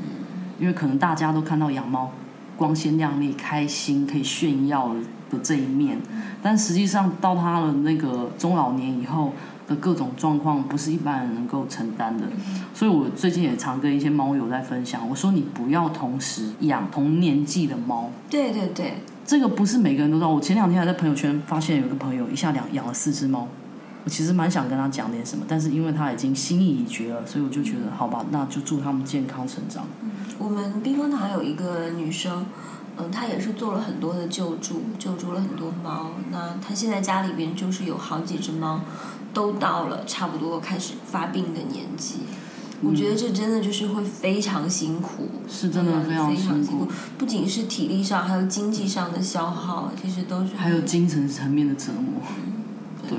[0.58, 2.10] 因为可能大家都看到养猫
[2.56, 4.94] 光鲜亮丽、开心、可以炫耀
[5.30, 5.98] 的这一面，
[6.42, 9.32] 但实际上到他的那个中老年以后
[9.68, 12.24] 的各种状况，不是一般人能够承担的。
[12.72, 18.10] 所以我最近也常跟一些猫友在分享，我说你不要同时养同年纪的猫。
[18.30, 20.28] 对对对，这个不是每个人都知道。
[20.28, 23.48] 我前两天还在朋友圈发现有个朋友一下两养了四只猫，
[24.06, 29.84] 我其实蛮想跟他讲点什么，但是因为他已经心意已决了，所以我就觉得好吧，那就祝他们健康成长。
[30.38, 32.46] 我们避风塘有一个女生，
[32.96, 36.12] 嗯，她也是做了很多的救助，救助了很多猫。
[36.30, 38.80] 那她现在家里边就是有好几只猫，
[39.34, 42.20] 都到了差不多开始发病的年纪。
[42.82, 46.86] 我觉得这真的就是会非常辛苦，是真的嗯非常辛苦，
[47.18, 52.22] 不仅是体力上，还有经济上的消耗，其实都是还有精神层面的折磨。
[53.08, 53.18] 对，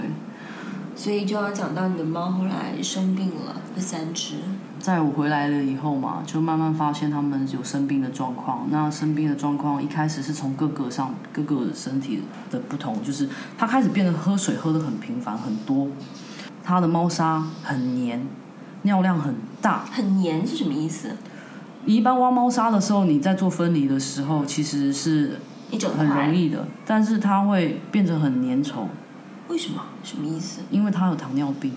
[0.97, 4.33] 所以就要讲到你的猫后来生病了，这三只。
[4.79, 8.67] 在我回来了以后嘛，就慢慢发现它们有生病的状况。
[8.71, 15.87] 那生病的状况一开始是从各个上各个身体的不同，就是它开始变得喝水喝得很频繁很多，
[16.63, 18.25] 它的猫砂很黏，
[18.81, 19.85] 尿量很大。
[19.91, 21.11] 很黏是什么意思？
[21.85, 25.39] 你一般挖猫砂的时候，你在做分离的时候，其实是。
[25.97, 26.33] 很容。
[26.33, 28.85] 易的，但是它会变成很粘稠，
[29.47, 29.81] 为什么？
[30.03, 30.61] 什么意思？
[30.69, 31.71] 因为它有糖尿病。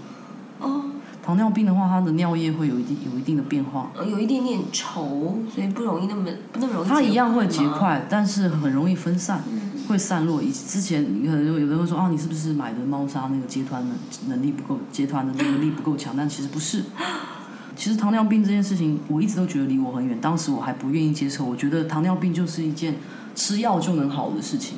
[0.61, 0.85] 哦，
[1.23, 6.89] 糖尿病的话，它的尿液会有一定有一定的变化，呃有一点点稠，所以不容易那么不那么容易。
[6.89, 7.67] 它一样会结。
[7.69, 10.43] 块，但是很容易分散，嗯会散落。
[10.43, 13.95] 以之前可能有的人会说啊，你是不是买的猫砂那个结团的
[14.27, 16.15] 能力不够，结团的能力不够强？
[16.17, 16.85] 但其实不是。
[17.77, 20.21] 其实糖尿病这件事情，我一直都觉得离我很远。
[20.21, 22.97] 当时我还不愿意接受，我觉得糖尿病就是一件
[23.35, 24.77] 吃药就能好的事情。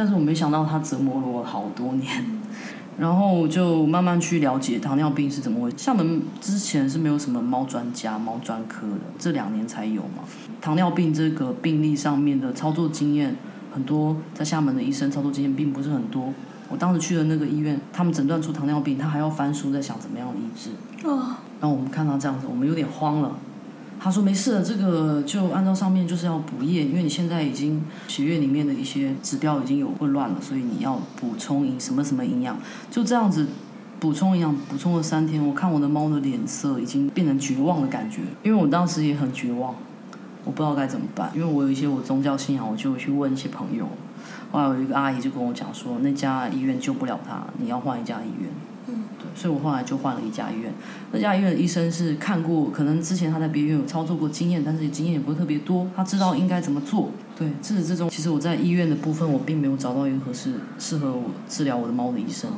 [0.00, 2.24] 但是我没想到它折磨了我好多年，
[2.98, 5.76] 然后就慢慢去了解糖尿病是怎么回事。
[5.76, 10.24] 厦门之前是没有什么猫专家、猫专科的，这两年才有嘛。
[10.58, 13.36] 糖尿病这个病例上面的操作经验，
[13.70, 16.32] 很多在厦门的医生操作经验并不是很多。
[16.70, 20.70] 我当时去的那个医院，他们诊断出糖尿病，他还要翻书在想怎么样医治。
[21.06, 23.36] 哦，然后我们看到这样子，我们有点慌了。
[24.02, 32.58] 他说没事，这个就按照上面就是要补液，因为你现在已经血液里面的一些指标已经有混乱了，所以你要补充营什么什么营养，
[32.90, 33.46] 就这样子
[34.00, 39.74] 补充营养，补充了三天，我看我的猫的脸色已经变成绝望的感觉，因为我当时也很绝望，
[40.46, 43.86] 我不知道该怎么办，因为我有一些我宗教信仰，我就去问一些朋友，
[44.50, 48.50] 后来有一个阿姨就跟我讲说，那家医院救不了他，你要换一家医院。
[49.34, 50.72] 所以我后来就换了一家医院。
[51.12, 57.10] 那家医院的医生是看过，可能之前他在别院有操作过经验，但是经验也不是特别多，他知道应该怎么做。
[57.38, 62.50] 对，自始至终，其实我在医院的部分，我并没有找到一个合适适合我治疗我的猫的医生。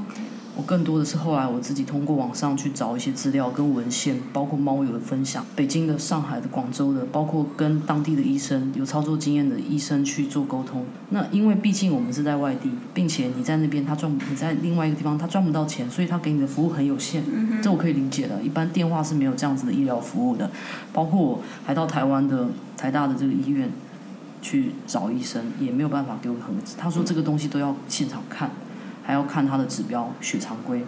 [0.55, 10.85] 我更多的是后来我自己通过网上去找一些资料跟文献，包括猫友的分享，北京的、上海的、广州的，包括跟当地的医生有操作经验的医生去做沟通。
[11.09, 17.25] 那因为毕竟我们是在外地，并且你在那边他赚，你在另外一个地方他赚不到钱，所以他给你的服务很有限。
[17.63, 20.51] 这我可以理解的，一般电话是没有这样子的医疗服务的。
[20.93, 23.71] 包括我还到台湾的台大的这个医院
[24.43, 28.51] 去找医生，也没有办法给我很，他说这个东西都要现场看。
[29.03, 30.85] 还要看它的指标、血常规、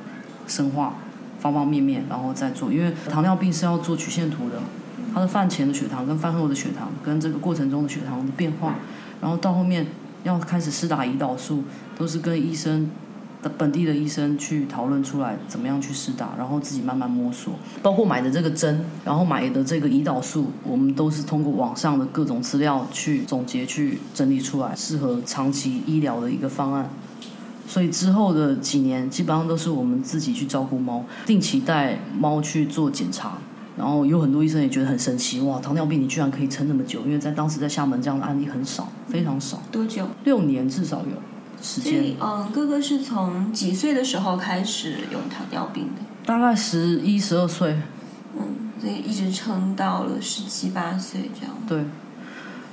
[0.47, 0.95] 生化
[1.39, 2.73] 方方面面，然后再做。
[2.73, 4.61] 因为糖尿病是要做曲线图的，
[5.13, 8.77] 它的饭前的血糖跟饭后的血糖跟这个过程中的血糖的变化，
[9.21, 9.87] 然后到后面
[10.23, 11.65] 要开始施打胰岛素，
[11.99, 12.91] 都是跟医生
[13.43, 17.55] 的本地的医生去讨论出来怎么样去施打，然后自己慢慢摸索。
[17.83, 26.89] 包括买的这个针，然后买的这个胰岛素，我们都是通过网上的各种资料去总结、去整理出来，适合长期医疗的一个方案。
[27.67, 33.39] 所以之后的几年，基本上都是我们自己去照顾猫，定期带猫去做检查。
[33.77, 37.01] 然后有很多医生也觉得很神奇，哇，糖尿病你居然可以撑那么久？
[37.05, 40.07] 因为在当时在厦门这样的案例很少，非常少，多久？
[40.23, 41.21] 六年至少有
[41.61, 42.17] 时间所以，。
[42.21, 46.03] 嗯，哥哥是从几岁的时候开始有糖尿病的？
[46.25, 47.77] 大概十一、十二岁，
[48.39, 51.57] 嗯，所以一直撑到了十七八岁这样。
[51.67, 51.85] 对。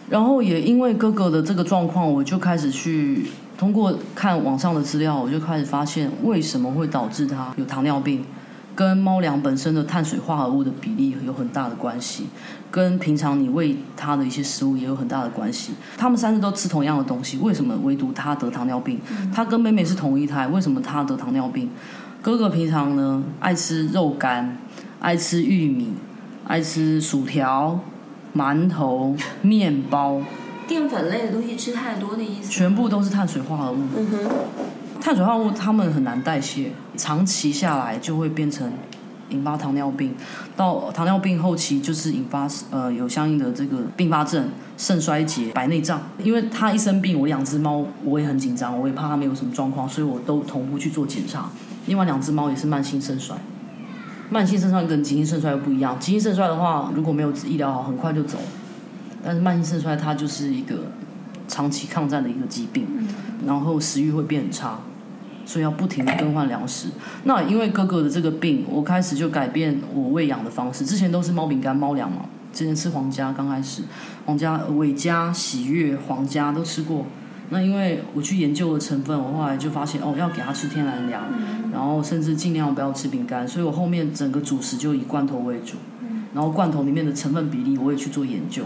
[0.08, 3.26] 然后也因为哥哥的这个状况，我就开始去
[3.62, 8.26] 通过看网上的资料，我就开始发现为什么会导致他有糖尿病，
[8.74, 12.26] 跟猫粮本身的碳水化合物的比例有很大的关系，
[12.72, 15.74] 跟平常你喂它的一些食物也有很大的关系。
[15.96, 19.00] 他们三只都吃同样的东西，为什么唯独他得糖尿病？
[19.32, 21.70] 他跟妹妹是同一胎，为什么他得糖尿病？
[22.20, 24.58] 哥哥平常呢爱吃肉干，
[25.00, 25.94] 爱吃玉米，
[26.48, 27.80] 爱吃薯条。
[28.34, 30.22] 馒头、面包，
[30.72, 32.50] 淀粉类的东西吃太多的意思。
[32.50, 33.80] 全部都是碳水化合物。
[33.98, 34.18] 嗯哼，
[35.02, 38.72] 碳水化合物它们很难代谢，长期下来就会变成
[39.32, 40.16] 引发糖尿病。
[40.56, 46.02] 到糖尿病后期就是引发呃有相应的这个并发症、肾衰竭、白内障。
[46.24, 51.50] 因为它一生病，我两只猫我也很紧张，我也怕它们有什么状况，所以我都同步去做检查。
[51.88, 53.36] 另外两只猫也是慢性肾衰。
[54.30, 56.00] 慢性肾衰跟急性肾衰又不一样。
[56.00, 58.38] 急性肾衰的话，如果没有医疗好，很快就走。
[59.24, 60.92] 但是慢性肾衰它就是一个
[61.48, 62.88] 长期抗战的一个疾病，
[63.46, 64.80] 然后食欲会变差，
[65.46, 66.88] 所以要不停的更换粮食。
[67.26, 70.86] 那因为哥哥的这个病，我开始就改变我喂养的方式。
[70.86, 73.84] 之前都是猫饼干、猫粮嘛，之前吃皇家，刚开始
[74.26, 77.06] 皇家、伟家、喜悦、皇家都吃过。
[77.50, 81.22] 那因为我去研究了成分，我后来就发现哦，要给它吃天然粮，
[81.74, 85.76] 然后甚至尽量不要吃饼干，所以我后面整个主食就以罐头为主，
[86.34, 88.64] 然后罐头里面的成分比例我也去做研究。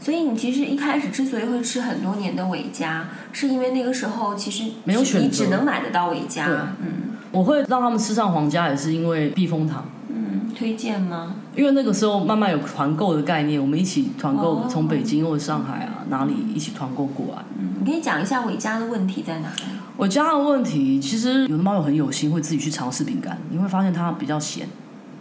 [0.00, 6.46] 所以你其实一开始之所以会吃很多年的伟嘉，是因为那个时候其实没有选择你只能买得到伟嘉。
[6.80, 9.84] 嗯我会让他们吃上皇家，也是因为避风塘。
[10.08, 11.36] 嗯，推荐吗？
[11.54, 17.42] 因为那个时候慢慢有团购的概念，我们一起团购哦从北京或者上海啊哪里一起团购过来。
[17.56, 19.62] 嗯，你可以讲一下伟嘉的问题在哪里？
[19.96, 24.66] 我家的问题，其实有的猫友很有心，会自己去尝试饼干，你会发现它比较咸。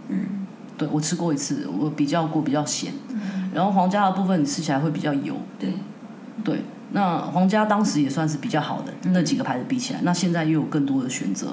[0.08, 0.48] 嗯，
[0.80, 2.92] 对我吃过一次，我比较过比较咸。
[3.54, 5.36] 然后皇家的部分你吃起来会比较油。
[5.58, 5.74] 对，
[6.44, 11.48] 对，那皇家当时也算是比较好的，那几个牌子比起来，那现在又有更多的选择。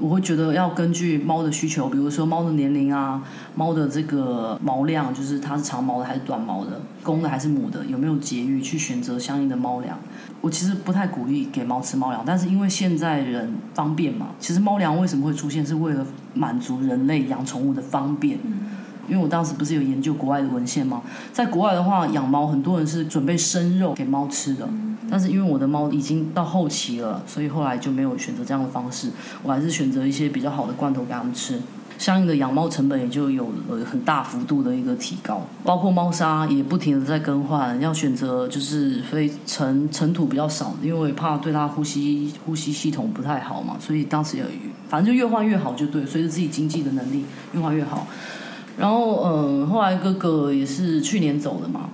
[0.00, 3.22] 我会觉得要根据猫的需求，比如说猫的年龄啊，
[3.54, 9.96] 猫的这个毛量，就是它是长毛的还是短毛的，公的还是母的，有没有节育，去选择相应的猫粮。
[10.40, 18.36] 我其实不太鼓励给猫吃猫粮，但是因为现在人方便嘛，其实猫粮为什么会出现，是为了满足人类养宠物的方便。
[19.08, 21.02] 因为我当时不是有研究国外的文献吗？
[21.32, 24.68] 在国外的话，养猫很多人是准备生肉给猫吃的，
[25.10, 29.10] 但是因为我的猫已经到后期了，所以后来就没有选择这样的方式，
[29.42, 31.60] 我还是选择一些比较好的罐头给它们吃。
[31.96, 44.44] 相应的养猫成本也就有了很大幅度的一个提高，包括猫砂也不停的在更换，要选择就是非尘尘土比较少，因为怕对它呼吸呼吸系统不太好嘛，所以当时也
[44.88, 48.04] 反正就越换越好就对，随着自己经济的能力越换越好。
[48.76, 51.90] 然后，嗯，后来哥哥也是去年走的嘛，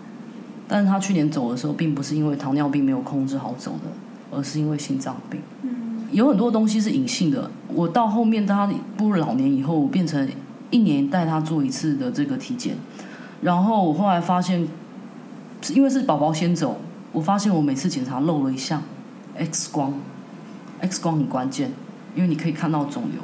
[0.67, 3.91] 但是他去年走的时候，并不是因为糖尿病没有控制好走的，
[4.37, 5.41] 而是因为心脏病。
[5.63, 7.51] 嗯，有很多东西是隐性的。
[7.69, 8.67] 我到后面他
[8.97, 10.27] 步入老年以后，变成
[10.71, 12.75] 一年带他做一次的这个体检，
[13.43, 14.67] 然后我后来发现，
[15.75, 16.81] 因为是宝宝先走，
[17.13, 18.83] 我发现我每次检查漏了一项
[19.37, 19.93] ，X 光
[20.81, 21.73] ，X 光很关键，
[22.15, 23.23] 因为你可以看到肿瘤，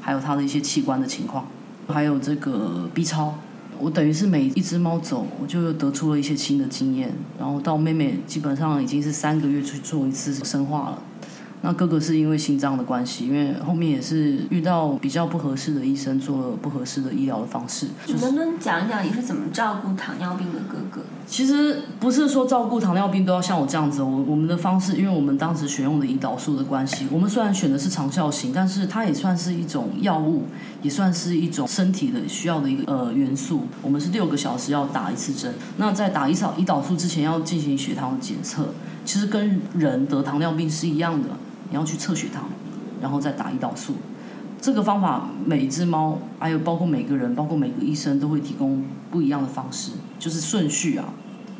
[0.00, 1.46] 还有他的一些器官的情况。
[1.88, 3.34] 还有这个 B 超，
[3.78, 7.12] 我等于是每一只猫走，我就得出了一些新的经验。
[7.38, 11.02] 然后到妹妹基本上已经是三个月去做一次生化了。
[11.62, 17.88] 那哥哥是因为心脏的关系，因为后面也是遇到比较不合适的医生，做了不合适的医疗的方式。
[18.06, 21.00] 你能不能讲一讲你是怎么照顾糖尿病的哥哥？
[21.26, 30.44] 其实不是说照顾糖尿病都要像我这样子，我我们的方式，因为我们当时选用的胰岛素的关系，我们虽然选的是长效型，但是它也算是一种药物，
[30.82, 33.62] 也算是一种身体的需要的一个呃元素。
[33.82, 38.68] 我们是六个小时要打一次针，那在打胰岛胰岛素之前要进行血糖的检测，
[39.06, 41.30] 其实跟人得糖尿病是一样的。
[41.70, 42.44] 你要去测血糖，
[43.00, 43.94] 然后再打胰岛素。
[44.60, 51.06] 这个方法每一只猫，还有包括每个人，包括每个医生都会提供不一样的方式，就是顺序啊。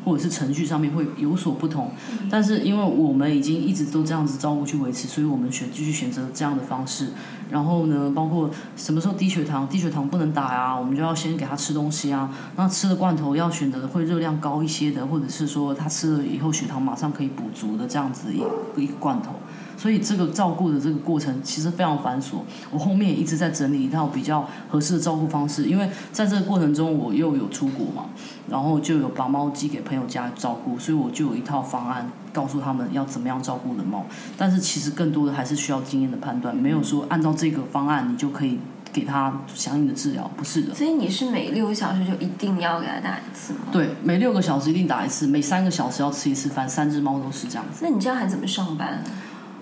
[0.07, 1.91] 或者是程序上面会有所不同，
[2.31, 7.09] 但是因为我们已经一直都这样子照顾去维持，所以我们选继续选择这样的方式。
[7.51, 12.33] 然后呢，包括什么时候低血糖，低血糖不能打呀，我们就要先给他吃东西啊。
[12.55, 19.33] 那吃的罐头要选择会热量高一些的，或者是说他吃了以后血糖马上可以补足的这样子一个一个罐头。
[19.77, 22.39] 所以这个照顾的这个过程其实非常繁琐。
[22.71, 28.05] 我后面也一直在整理一套比较合适的照顾方式，因为在这个过程中我又有出国嘛，
[28.49, 34.05] 然后就有把猫寄给朋友家照顾，所以我就有一套方案告诉他们要怎么样照顾的猫。
[34.37, 38.59] 但是其实更多的还是需要经验的判断，没有说按照这个方案你就可以
[38.91, 40.73] 给他相应的治疗，不是的。
[40.73, 43.59] 所以你是每六个小时就一定要给他打一次吗？
[43.71, 47.81] 对，每六个小时一定打一次，每三个小时要吃一次饭，三只猫都是这样子。
[47.83, 49.03] 那你这样还怎么上班？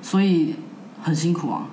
[0.05, 0.53] 所以
[1.01, 1.67] 很辛苦啊！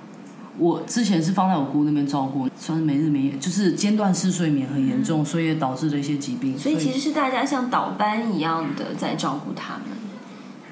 [0.57, 6.57] 我之前是放在我姑那边照顾，算是没日没夜，就是间断式睡眠很严重，所以也导致了一些疾病。
[6.57, 9.83] 所以其实是大家像倒班一样的在照顾他们。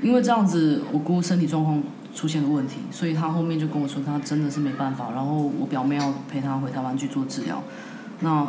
[0.01, 1.83] 因为这样子，我姑身体状况
[2.15, 5.11] 出现了问题，所以她后面就跟我说，她真的是没办法。
[5.11, 7.61] 然后我表妹要陪她回台湾去做治疗，
[8.21, 8.47] 那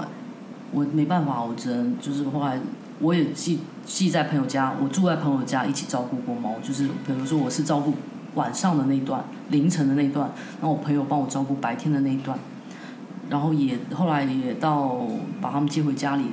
[0.70, 2.58] 我没办法，我只能就是后来
[2.98, 7.92] 我也寄寄在朋友家，我住在朋友家一起照顾过猫，就是比如说我是照顾。
[8.34, 12.38] 晚上的那一段，凌晨的那一段，然后我朋友帮我照顾白天的那一段，
[13.28, 15.06] 然后也后来也到
[15.40, 16.24] 把他们接回家里，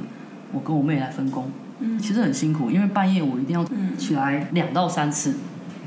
[0.54, 3.66] 我跟我妹来分工，嗯，其实很辛苦，因为半夜我一定要
[3.98, 5.36] 起来两到三次，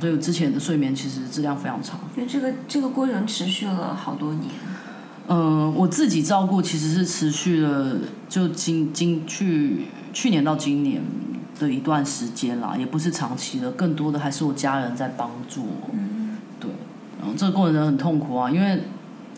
[0.00, 1.98] 所以之前的睡眠其实质量非常差。
[2.16, 4.50] 因为这个这个过程持续了好多年。
[5.28, 7.96] 嗯，我自己照顾其实是持续了，
[8.28, 11.00] 就今今去去年到今年。
[11.66, 15.90] 的一段时间啦，也不是长期的，更多的还是我家人在帮助我。
[15.92, 16.70] 嗯，对，
[17.20, 18.82] 然后这个过程很痛苦啊，因为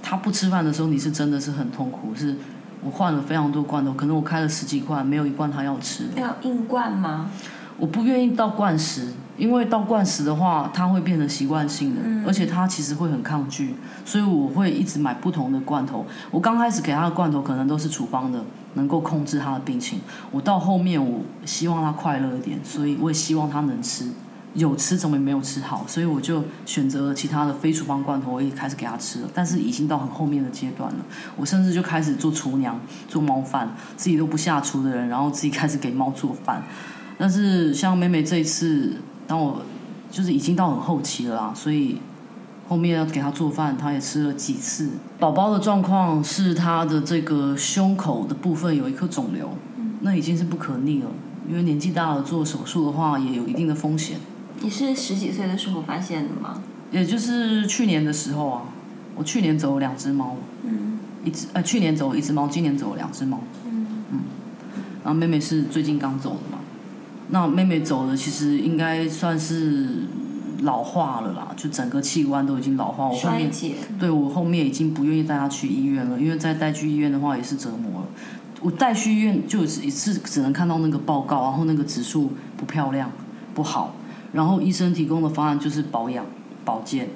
[0.02, 2.14] 他不吃饭的时候，你是真的是很痛苦。
[2.14, 2.37] 是
[2.82, 6.04] 我换了非常多罐头，可能我开了十几罐，没有一罐他要吃。
[6.16, 7.30] 要硬灌吗？
[7.76, 16.06] 我不愿意到灌食，因为到灌食的话，它会变成习惯性的，而且他其实会很抗拒，所以我会一直买不同的罐头。
[16.30, 18.44] 我刚开始给他的罐头可能都是处方的。
[18.74, 24.08] 能够控制他的病情，我到后面我希望他快乐一点，所以我也希望他能吃，
[24.54, 29.29] 有吃总比没有吃好，所以我就选择了其他的非处方罐头，我也开始给他吃了。
[29.33, 30.98] 但是已经到很后面的阶段了，
[31.37, 36.62] 我甚至就开始做厨娘，做猫饭，自己都不下厨的人，然后自己开始给猫做饭。
[37.16, 38.94] 但是像美美这一次，
[39.27, 39.62] 当我
[40.10, 41.98] 就是已经到很后期了啊，所以。
[42.69, 44.90] 后面要给他做饭，他也吃了几次。
[45.19, 49.50] 宝宝的状况是他的这个胸口的部分有一颗肿瘤，
[50.00, 51.10] 那已经是不可逆了。
[51.48, 54.19] 因为年纪大了，做手术的话也有一定的风险。
[54.60, 56.62] 你是十几岁的时候发现的吗？
[56.90, 58.62] 也就是去年的时候啊。
[59.17, 63.40] 我去年走了两只猫，嗯一只呃去年走了一只猫，今年走了两只猫。
[63.65, 63.87] 嗯
[65.04, 66.58] 然后妹妹是最近刚走的嘛，
[67.29, 70.08] 那妹妹走的其实应该算是
[70.65, 73.06] 老化了啦，就整个器官都已经老化。
[73.08, 73.50] 我后面，
[73.98, 78.08] 对我后面已经不愿意带他去医院了，因为再带去医院的话也是折磨了。
[78.60, 83.10] 我带去医院就一次只能看到那个报告，然后那个指数不漂亮
[83.54, 83.94] 不好，
[84.33, 86.25] 然后医生提供的方案就是保养
[86.65, 87.10] 保健，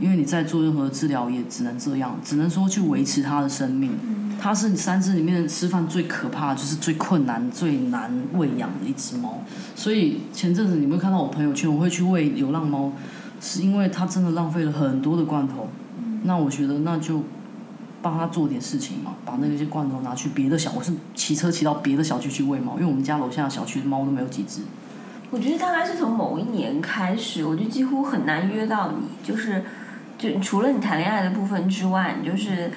[0.00, 3.92] 因为你在做任何治疗也只能这样，只能说去维持它的生命。
[4.40, 9.42] 它是三只里面吃饭最可怕，就是最困难、最难喂养的一只猫。
[9.74, 12.92] 所以前阵子你会看到我朋友圈，我会去喂流浪猫，
[13.40, 15.68] 是因为它真的浪费了很多的罐头。
[16.22, 17.24] 那我觉得那就
[18.00, 24.60] 帮他做点事情嘛，把那些罐头拿去别的小，我是骑车骑到别的小区去喂猫，因为我们家楼下的小区猫都没有几只。
[25.30, 29.64] 我觉得大概是从某一年开始，我就几乎很难约到你，就是
[30.18, 32.70] 就除了你谈恋爱的部分之外，你就是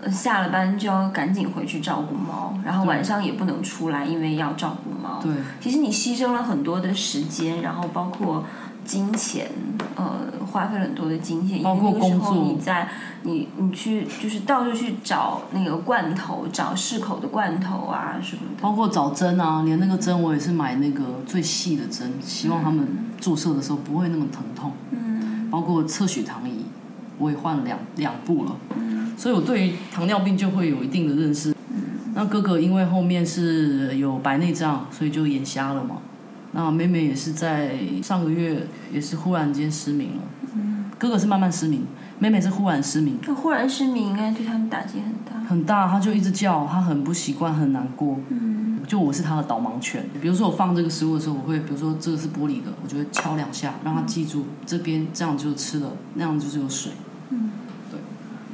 [0.00, 5.20] 呃下了班就要赶紧回去照顾猫，然后晚上也不能出来，因为要照顾猫。
[5.20, 8.44] 对，其实你牺牲了很多的时间，然后包括
[8.84, 9.50] 金钱，
[9.96, 12.88] 呃，花费了很多的金钱，因包括为那个时候工作你在
[13.24, 18.62] 你你去就是到处去找那个罐头，找适口的罐头啊什么的。
[18.62, 22.86] 包括找针啊，连那个针我也是买那个最细的针，希望他们
[23.20, 24.70] 注射的时候不会那么疼痛。
[24.92, 25.16] 嗯
[25.48, 26.65] 包括测血糖仪，
[27.18, 28.56] 我也换了两两部了。
[28.76, 31.54] 嗯所以我对于糖尿病就会有一定的认识。
[32.14, 35.96] 那哥哥因为后面是有白内障，所以就眼瞎了嘛。
[36.52, 40.22] 那妹妹也是在上个月也是忽然间失明了。
[40.98, 41.84] 哥哥是慢慢失明，
[42.18, 45.48] 妹妹是忽然失明，那忽然失明应该对他们打击很大。
[45.48, 48.18] 很大，他就一直叫，他很不习惯，很难过。
[48.28, 56.92] 嗯就我是他的导盲犬，比如说我放这个食物的时候，我会比如说这个是玻璃的，我就会敲两下，让他记住这边这样就吃了，那样就是有水。
[57.30, 57.50] 嗯，
[57.90, 58.00] 对，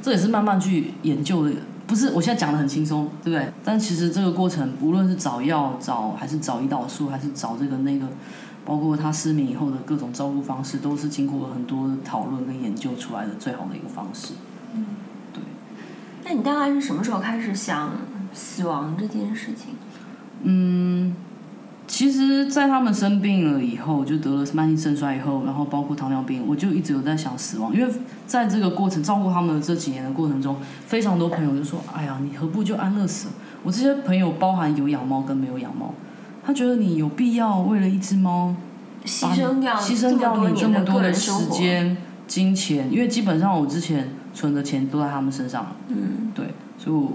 [0.01, 1.51] 这也是慢慢去研究的，
[1.85, 3.51] 不是我现在讲的很轻松，对不对？
[3.63, 8.07] 但其实这个过程，无论是找药、找还是找胰岛素，还是找这个那个，
[8.65, 14.33] 包括他失明以后的各种照顾方式，都是经过了很多讨论跟研究出来的最好的一个方式。
[14.73, 14.85] 嗯，
[15.33, 15.41] 对
[16.25, 17.91] 那你大概是什么时候开始想
[18.33, 19.75] 死亡这件事情？
[20.45, 21.15] 嗯，
[21.85, 27.93] 其实，在他们生病了以后，就得了慢性肾衰以后，然后包括糖尿病，我就一直有在想死亡，因为
[28.25, 30.55] 在这个过程照顾他们的这几年的过程中，
[30.87, 33.27] 非常多朋友就说：“哎呀，你何不就安乐死？”
[33.63, 35.93] 我这些朋友包含有养猫跟没有养猫，
[36.45, 38.55] 他觉得你有必要为了一只猫
[39.05, 41.31] 牺牲掉牺牲掉你这这么多的时。
[41.51, 41.95] 间、
[42.27, 45.75] 金钱，因为基本上我之前存的钱都在他们身上了。
[45.89, 47.11] 嗯对，所以我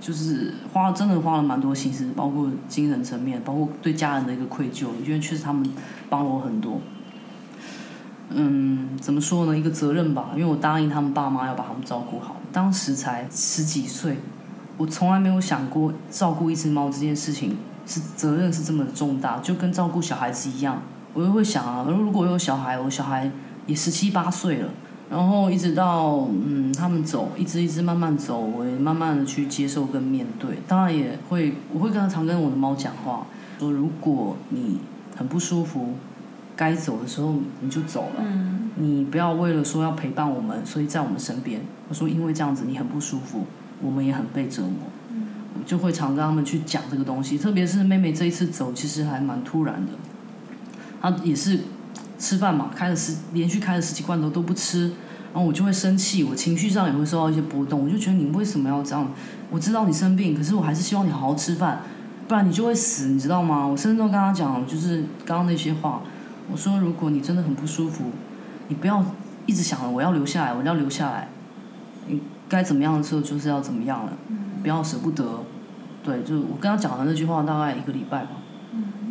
[0.00, 5.68] 就是花真的花了蛮多心思，包括精神层面，包括对家人的一个愧疚，因为确实他们
[6.08, 6.80] 帮了我很多。
[8.30, 9.58] 嗯，怎么说呢？
[9.58, 14.18] 一个责任吧，因为我答应他们爸妈要把他们照顾好，当时才十几岁，
[14.76, 20.82] 我从来没有想过照顾一只猫这件事情是责任是这么重大，就跟照顾小孩子一样，
[21.14, 23.30] 我就会想啊，如果我有小孩，我小孩
[23.66, 24.68] 也十七八岁了。
[25.10, 30.58] 然后一直到嗯他们走，一直一直慢慢走，我也慢慢的去接受跟面对。
[30.66, 33.26] 当然也会，我会跟他常跟我的猫讲话，
[33.58, 34.78] 说如果你
[35.16, 35.94] 很不舒服，
[36.54, 41.60] 该走的时候你就走了，嗯你不要为了说要陪伴我们，所以在我们身边。
[41.88, 43.46] 我说因为这样子你很不舒服，
[43.80, 44.72] 我们也很被折磨。
[45.10, 45.26] 嗯
[45.58, 49.92] 我就会常跟他们去讲这个东西，特别是妹妹这一次走，其实还蛮突然的。
[51.00, 51.60] 她也是
[52.18, 54.88] 吃饭嘛，开了十连续开了十几罐头都不吃，
[55.32, 57.84] 然后我就会生气，我情绪上也会受到一些波动。
[57.84, 59.08] 我就觉得你为什么要这样？
[59.50, 61.82] 我知道你生病，可是我还是希望你好好吃饭，
[62.26, 63.66] 不然你就会死，你知道吗？
[63.66, 66.02] 我甚至都跟他讲，就是刚刚那些话。
[66.50, 68.10] 我说，如果你真的很不舒服，
[68.68, 69.04] 你不要
[69.46, 71.28] 一直想着我要留下来，我要留下来。
[72.06, 74.12] 你该怎么样的时候就是要怎么样了，
[74.62, 75.44] 不要舍不得。
[76.02, 78.30] 对，就我跟他讲的那句话，大概一个礼拜吧。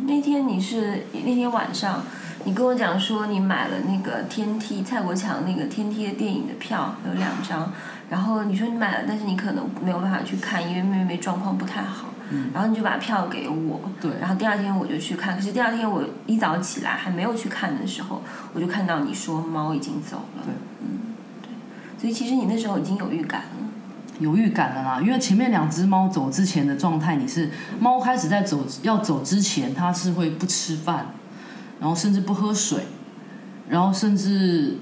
[0.06, 2.02] 那天你是那天晚上，
[2.44, 7.72] 你跟我讲说你买了那个天梯蔡国强那个天梯的电影的票有两张，
[8.08, 12.50] 然后你说你买了，但是你可能没有办法去看，因为妹妹状况不太好，嗯。
[12.54, 14.12] 然后你就把票给我，对。
[14.20, 18.22] 然后第二天我就去看，可是第二天我一早起来还没有去看的时候，
[18.54, 20.54] 我就看到你说猫已经走了，对。
[20.80, 21.50] 嗯，对，
[22.00, 23.68] 所以其实你那时候已经有预感了，
[24.20, 31.08] 有预感了啦，因为前面两只猫走之前的状态，你是猫开始在走要走之前，它是会不吃饭，
[31.80, 32.84] 然后甚至不喝水，
[33.68, 34.78] 然后甚至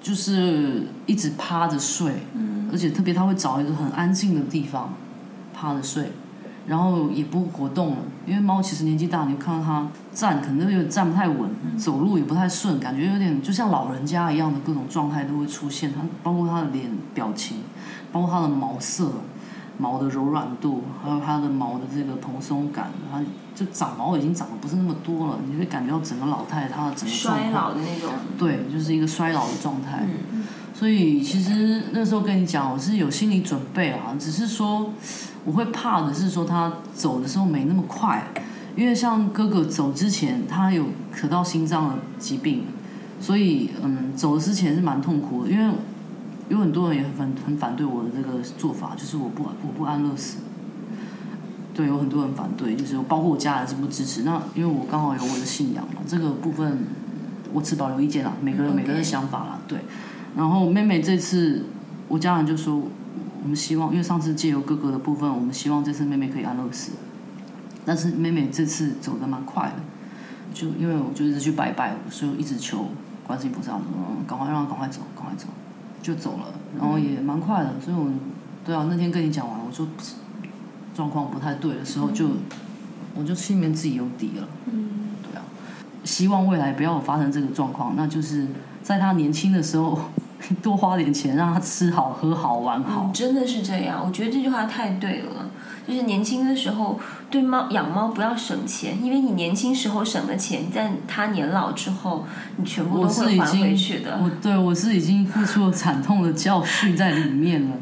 [0.00, 4.94] 就是一直趴着睡，嗯而且特别它会找一个很安静的地方
[5.54, 6.12] 趴着睡，
[6.66, 7.96] 然后也不活动了，
[8.26, 15.92] 因为猫其实年纪大，你看到它站可能有点站不太稳，走路也不太顺，感觉有点就像老人家一样的各种状态都会出现。
[15.94, 17.58] 它包括它的脸表情，
[18.12, 19.12] 包括它的毛色、
[19.78, 23.22] 毛的柔软度，还有它的毛的这个蓬松感，它
[23.54, 28.12] 就长毛已经长得不是那么多了，你会感觉到整个老太她的整个状衰老的那种。
[28.36, 30.04] 对，就是一个衰老的状态。
[30.04, 34.92] 嗯所以其实那时候跟你讲，我是有心理准备啊，只是说
[35.44, 38.28] 我会怕的是说他走的时候没那么快，
[38.76, 40.84] 因为像哥哥走之前，他有
[41.20, 42.62] 得到心脏的疾病，
[43.20, 45.74] 所以嗯，走的之前是蛮痛苦的，因为
[46.48, 50.38] 有很多人也很反很反对我的这个做法，就是我不我不安乐死。
[51.74, 54.22] 对，有很多人反对，就是包括我家人是不支持。
[54.22, 56.78] 那因为我刚好有我的信仰嘛，这个部分
[57.52, 59.78] 我持保留意见啦，每个人每个人的想法啦，对。
[60.36, 61.64] 然后妹妹这次，
[62.08, 62.82] 我家人就说，
[63.42, 66.92] 我们希望，因为上次借由哥哥的部分，我们希望这次妹妹可以安乐死。
[67.84, 69.76] 但是妹妹这次走的蛮快的，
[70.52, 72.88] 就因为我就一直去拜拜，所以我一直求
[73.26, 75.46] 观世音菩萨，嗯，赶快让她赶快走，赶快走，
[76.02, 76.46] 就走了，
[76.78, 77.74] 然后也蛮快的。
[77.84, 78.10] 所以我，
[78.64, 79.86] 对啊，那天跟你讲完，我说
[80.94, 82.28] 状况不太对的时候，就
[83.14, 84.48] 我就心里面自己有底了。
[84.66, 84.88] 嗯，
[85.22, 85.42] 对啊，
[86.04, 88.46] 希望未来不要有发生这个状况，那就是
[88.82, 89.98] 在他年轻的时候
[90.62, 93.12] 多花点钱让他吃好、喝好、玩好嗯，。
[93.12, 94.02] 真的是这样。
[94.04, 95.50] 我觉得这句话太对了。
[95.86, 102.24] 就是年轻的时候对猫养猫不要省钱，因为你年轻时候省的钱，在它年老之后，
[102.56, 104.18] 你全部都会还回经去的。
[104.22, 107.76] 我对我是已经付出了惨痛的教训在里面了，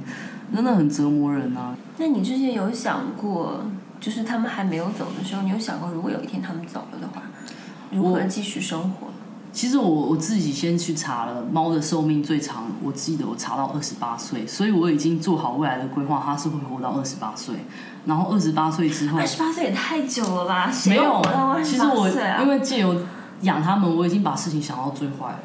[0.54, 1.76] 真的很折磨人啊。
[1.98, 3.64] 那你之前有想过，
[4.00, 7.22] 就是他们还没有走的时候，你有想过，如果有一天他们走了的话，
[7.92, 9.06] 如何继续生活？
[9.52, 17.54] 其实我我自己先去查了，猫的寿命最长，我记得我查到二十八岁，所以我已经做好未来的规划，它是会活到二十八岁。
[18.06, 20.70] 然后二十八岁之后二，十八岁也太久了吧？
[20.72, 21.22] 谁没有
[21.62, 22.48] 其实我因？
[22.48, 22.94] 为借由
[23.42, 25.38] 养他们，我已经把事情想到最坏了。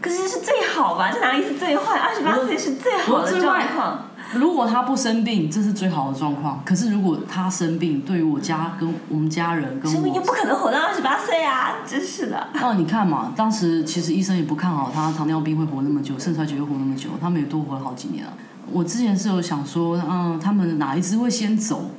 [0.00, 1.10] 可是是最好吧？
[1.12, 1.98] 这哪里是最坏？
[1.98, 3.98] 二十八岁是最好的状况。
[4.34, 6.62] 如果他不生病，这是最好的状况。
[6.64, 11.74] 可是如果他生病，对于我家跟我们家人跟我，生命又不可能活到二十八岁啊！
[11.86, 12.48] 真是的。
[12.62, 18.32] 哦，你看嘛，当时其实医生也不看好他糖尿病会活那么久，肾衰竭会活那么久，他们也多活了好几年啊。
[18.70, 21.90] 我之前是有想说，嗯，他们哪一只会先走？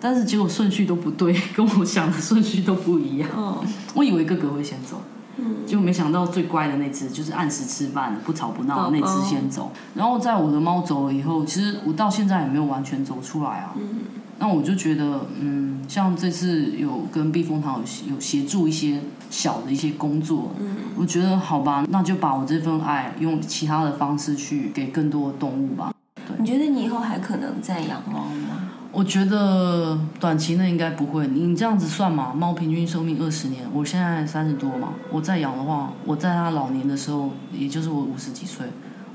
[0.00, 3.28] 但是结果顺序都不对， 跟我想的顺序都不一样。
[3.36, 3.56] 嗯
[3.94, 5.02] 我以为哥哥会先走，
[5.36, 9.72] 嗯，结果没想到最乖的那只，就是按时吃饭、不吵不闹的那只先走。
[9.94, 13.74] 然后在我的猫走了以后，其实我到现在也没有完全走出来啊。
[13.76, 14.00] 嗯
[14.40, 25.94] 那我就觉得，嗯，像这次有跟避风塘有协有协助一些小的一些工作，嗯我觉得好吧，那就把我这份爱用其他的方式去给更多的动物吧。
[26.38, 28.70] 你觉得你以后还可能再养猫吗？
[28.92, 31.28] 我觉得短期内应该不会。
[31.28, 38.66] 你这样子算嘛，猫平均寿命二十年，我现在三十多嘛，我再养的话，我在它老年的时候，也就是我五十几岁，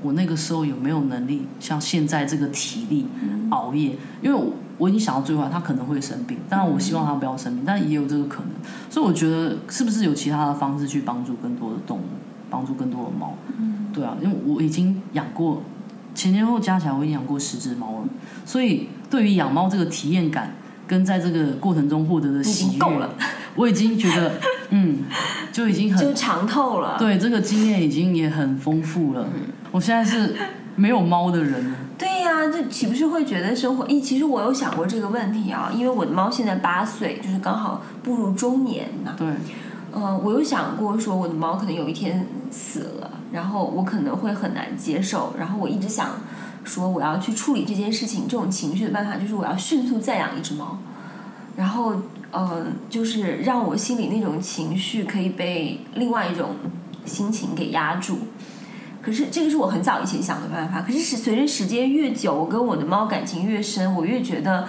[0.02, 3.06] 我那个时候有没有能力像现在这个体力
[3.50, 3.96] 熬夜？
[4.22, 8.50] 因为我我已经想到最坏，他可能会生病，当然我希望他不要生病，但也有这个可能。
[8.90, 12.02] 所以我觉得是不是有其他的方式去帮助更多的动物，
[12.50, 13.34] 帮助更多的猫？
[13.58, 15.62] 嗯对啊，因为我已经养过，
[16.14, 18.08] 前前后加起来我已经养过十只猫了，
[18.44, 20.54] 所以对于养猫这个体验感
[20.86, 23.14] 跟在这个过程中获得的喜悦，够了，
[23.56, 24.32] 我已经觉得，
[24.68, 24.98] 嗯，
[25.50, 26.98] 就已经很就尝透了。
[26.98, 29.26] 对这个经验已经也很丰富了。
[29.76, 30.34] 我现在是
[30.74, 33.84] 没有猫的人， 对呀、这岂不是会觉得生活？
[33.88, 39.28] 咦，其实我有想过这个问题啊，因为我的猫现在八岁，就是刚好步入中年呐、对，
[39.92, 46.08] 呃，我有想过说我的猫可能有一天死了，然后我可能会很难接受，然后我一直想
[46.64, 50.78] 说我要去处理这件事情，这种情绪的办法就是我要迅速再养一只猫，
[51.54, 51.92] 然后
[52.30, 56.52] 呃，就是让我心里那种情绪可以被另外一种
[57.04, 58.20] 心情给压住。
[59.06, 64.66] 可是这个是我很早以前想的办法，可是是随着时间越久，我跟我的猫感情越深，我越觉得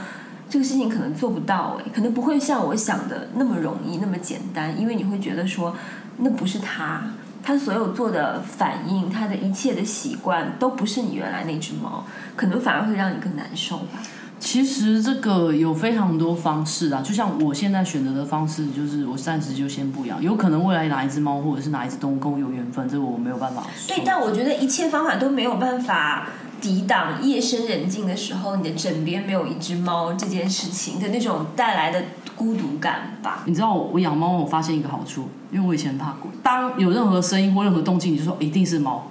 [0.48, 5.76] 这个事情可能做不到哎，可能不会像我想的那么容易那么简单，因为你会觉得说
[6.18, 7.02] 那不是它，
[7.42, 14.00] 它所有做的反应，它的一切的习惯都不是你原来那只猫，可能反而会让你更难受吧。
[14.40, 23.96] 其实这个有非常多方式啊，就像我现在选择的方式，就是我暂时就先不养，有可能未来哪一只猫或者是哪一只动物跟我有缘分，这个我没有办法说。
[23.96, 26.28] 对，但我觉得一切方法都没有办法
[26.62, 32.04] 抵挡夜深人静的时候，你的枕边没有一只猫这件事情的那种带来的
[32.36, 33.44] 孤独感吧。
[33.46, 39.10] 你知道我养猫，我发现一个好处，因为我以前怕鬼，当有任何声音或任何动静，你就说一定是猫，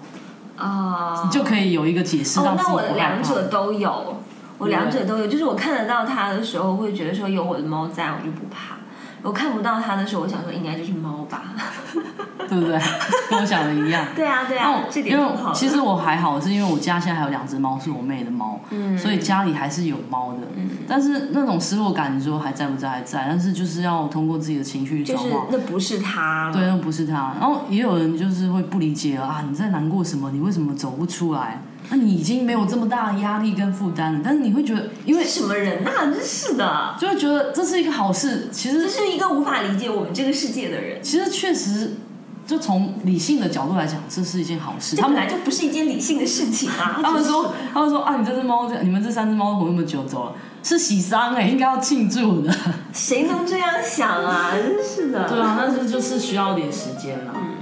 [0.56, 3.08] 啊你就可以有一个解释哦，让自那我己不害怕。
[3.08, 4.16] 两者都有。
[4.58, 8.76] 我两者都有，就是我看得到它的时候，会觉得说有我的猫在，我就不怕；
[9.22, 11.54] 我看不到它的时候，我想说应该就是猫吧。
[12.48, 12.78] 对不对？
[13.28, 14.06] 跟我想的一样。
[14.14, 15.32] 对啊，对啊，这点因为。
[15.52, 20.38] 其实我还好，是因为我家现在还有两只猫，是我妹的猫，嗯所以家里还是有猫的。
[20.86, 22.88] 但是那种失落感，你说还在不在？
[22.88, 25.46] 还在，但是就是要通过自己的情绪就是转化。
[25.50, 27.34] 那不是它了，对，那不是它。
[27.40, 30.30] 然后也有人就是会不理解啊，你在难过什么？
[30.30, 31.60] 你为什么走不出来？
[31.88, 38.48] 那你已经没有这么大的压力跟负担了，但是你会觉得，因为什么人呐、真是的，就会觉得这是一个好事。
[38.50, 41.00] 其实这是一个无法理解我们这个世界的人。
[41.02, 41.94] 其实确实，
[42.46, 44.96] 就从理性的角度来讲，这是一件好事。
[44.96, 46.98] 他们本来就不是一件理性的事情啊！
[47.02, 50.32] 他们说，他们说啊，你这只猫，你们这三只猫活那么久走了，
[50.62, 52.52] 是喜丧哎、应该要庆祝的。
[52.92, 54.52] 谁能这样想啊？
[54.54, 55.28] 真是的。
[55.28, 57.32] 对啊，但是就是需要点时间啦。
[57.34, 57.55] 你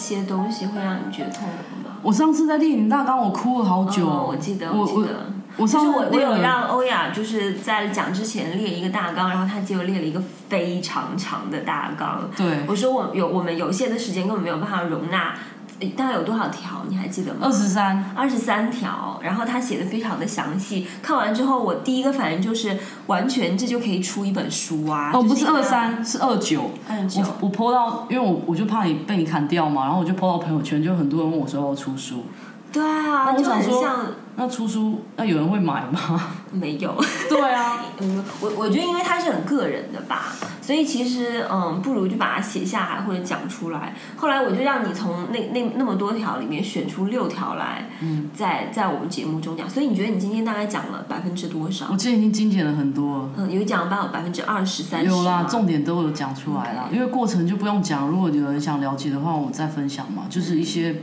[0.00, 1.96] 些东西会让你觉得痛苦吗？
[2.02, 4.08] 我上次在电影大纲，我哭了好久。
[4.08, 5.30] 哦我记得，我记得。
[5.56, 12.30] 我上次就我，我有让欧雅就是在讲之前列一个大纲，然后他就列了一个非常长的大纲。
[12.36, 16.84] 对我说我有我们有限的时间根本没有办法容纳，诶大概有多少条？
[16.88, 17.40] 你还记得吗？
[17.42, 20.86] 二十三，二十三条，然后他写的非常的详细。
[21.02, 25.10] 看完之后，我第一个反应就是，完全这就可以出一本书啊！
[25.14, 26.70] 哦，不是二，三，是二九。
[26.88, 27.36] 二九我。
[27.40, 32.24] 我 PO 到，因为我我就怕你被你砍掉嘛，然后我就 PO 到朋友圈，就很多人问我说要出书。
[32.72, 34.06] 对啊，那我就想说很像
[34.36, 36.28] 那出书，那有人会买吗？
[36.52, 36.94] 没有。
[37.28, 40.32] 对啊， 嗯，我我觉得因为它是很个人的吧，
[40.70, 43.92] 所以其实嗯，不如就把它写下来或者讲出来。
[44.14, 49.68] 后来我就让你从那那那么多条里面选出六条来，嗯，在在我们节目中讲。
[49.68, 51.96] 所以你觉得你今天大概讲了百分之多少我？
[51.96, 53.28] 今天已经精简了很多。
[53.36, 56.88] 嗯，有讲到百分之二十三十有啦，重点都有讲出来啦。
[56.92, 61.02] 因为过程就不用讲，如果有人想了解的话，我再分享嘛，就是一些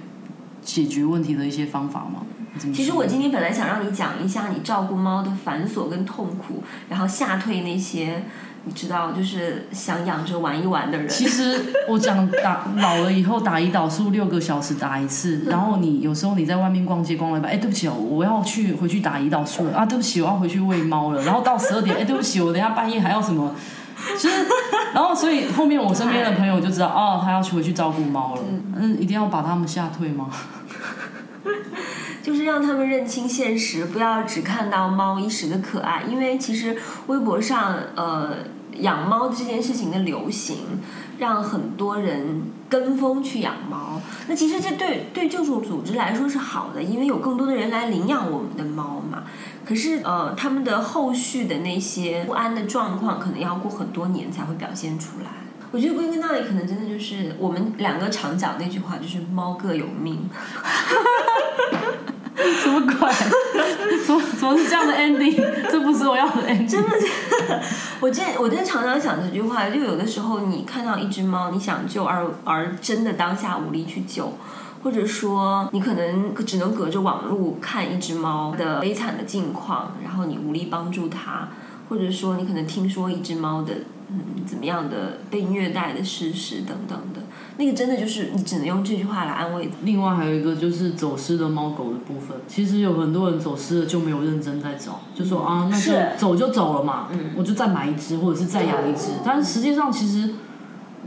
[0.61, 2.21] 解决问题的一些方法嘛。
[2.73, 8.23] 其实我今天本来想让你讲一下你照顾猫的繁琐跟痛苦，然后吓退那些
[8.67, 11.07] 你知道就是想养着玩一玩的人。
[11.07, 11.57] 其实
[11.87, 23.55] 我讲打老了以后打胰岛素六个小时打一次，然后你有时候你在外面逛街逛了一半，哎，对不起哦，我要去回去打胰岛素了啊，对不起，我要回去喂猫了，然后到十二点，哎，对不起，我等一下半夜还要什么。
[24.17, 24.45] 其实，
[24.93, 28.41] 然后所以后面我身边的朋友就知道，哦，他要去回去照顾猫了。
[28.77, 30.29] 嗯，一定要把他们吓退吗？
[32.21, 36.75] 就是让他们认清现实，不要只看到猫一时的可爱，因为其实
[37.07, 38.35] 微博上呃
[38.79, 40.57] 养猫这件事情的流行，
[41.17, 44.01] 让很多人跟风去养猫。
[44.27, 49.23] 那其实这对对救助组织来说是好的，因为有更多的人来领养我们的猫嘛。
[49.65, 55.31] 可是呃，他们的后续的那些不安的状况，可能要过很多年才会表现出来。
[55.71, 60.29] 我觉得归根到底，可能真的就是我们两个常讲那句话，就是猫各有命。
[62.37, 63.11] 什么鬼？
[64.07, 65.35] 怎么 怎么是这样的 ending？
[65.69, 66.65] 这不是我要的 ending。
[66.65, 66.89] 真的，
[67.99, 74.31] 我真我真常常想这句话，就有的时候你看到一只猫，你想救而而真的当下无力去救，
[74.81, 81.49] 或者说你可能只能隔着网络看一只猫的悲惨的境况，然后你无力帮助它，
[81.89, 83.73] 或者说你可能听说一只猫的
[84.09, 87.21] 嗯怎么样的被虐待的事实等等的，
[87.57, 89.69] 那个真的就是你只能用这句话来安慰。
[89.83, 99.13] 另外还有一个就是走失的猫狗的部分，其实有很多人走失了就没有认真在找，就说啊，那就走就走了嘛，我就再买一只或者是再养一只。
[99.25, 100.35] 但是实际上其实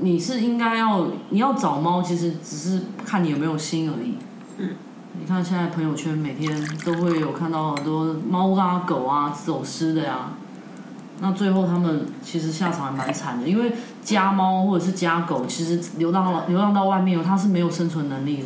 [0.00, 4.14] 你是应该要你要找猫，其实只是看你有没有心而已。
[4.58, 4.70] 嗯，
[5.20, 6.52] 你看现在朋友圈每天
[6.84, 10.32] 都会有看到很多猫啊狗啊走失的呀。
[11.22, 18.44] 那最后他们其实下场还蛮惨的，因为家猫或者是家狗，其实流浪了流浪到外面，它是没有生存能力的。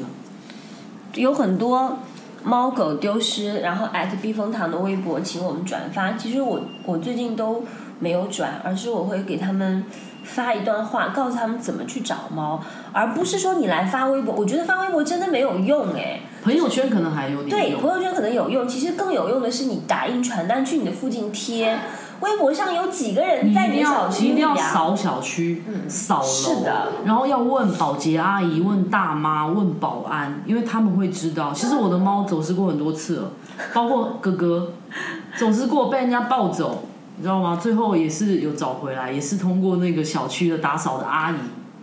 [1.15, 1.99] 有很多
[2.43, 6.13] 猫狗丢失，然后艾特避风塘的微博请我们转发。
[6.15, 7.65] 其实我我最近都
[8.01, 9.85] 没有转，而是我会给他们
[10.25, 12.61] 发一段话，告诉他们怎么去找猫，
[12.93, 14.35] 而不是说你来发微博。
[14.35, 16.19] 我觉得发微博真的没有用哎。
[16.43, 21.79] 朋友圈可能还有点对，朋友圈可能有用，其实更有用的是你打印传单去你的附近贴。
[22.21, 24.57] 微博上有几个人在你小区里你一定要啊？
[24.57, 31.53] 扫小区，扫楼，是的，然后要问保洁阿姨、问大妈、问保安，因为他们会知道。
[31.53, 33.31] 其实我的猫走失过很多次了，
[33.73, 34.73] 包括哥哥
[35.37, 36.85] 走失过被人家抱走，
[37.17, 37.59] 你知道吗？
[37.61, 41.37] 最后也是有找回来，也是通过那个小区的打扫的阿姨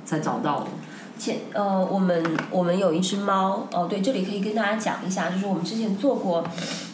[0.06, 0.68] 才找到的。
[1.20, 6.44] 前呃，我们我们有一只猫哦，对，这里可以跟大家讲一下，就是我们之前做过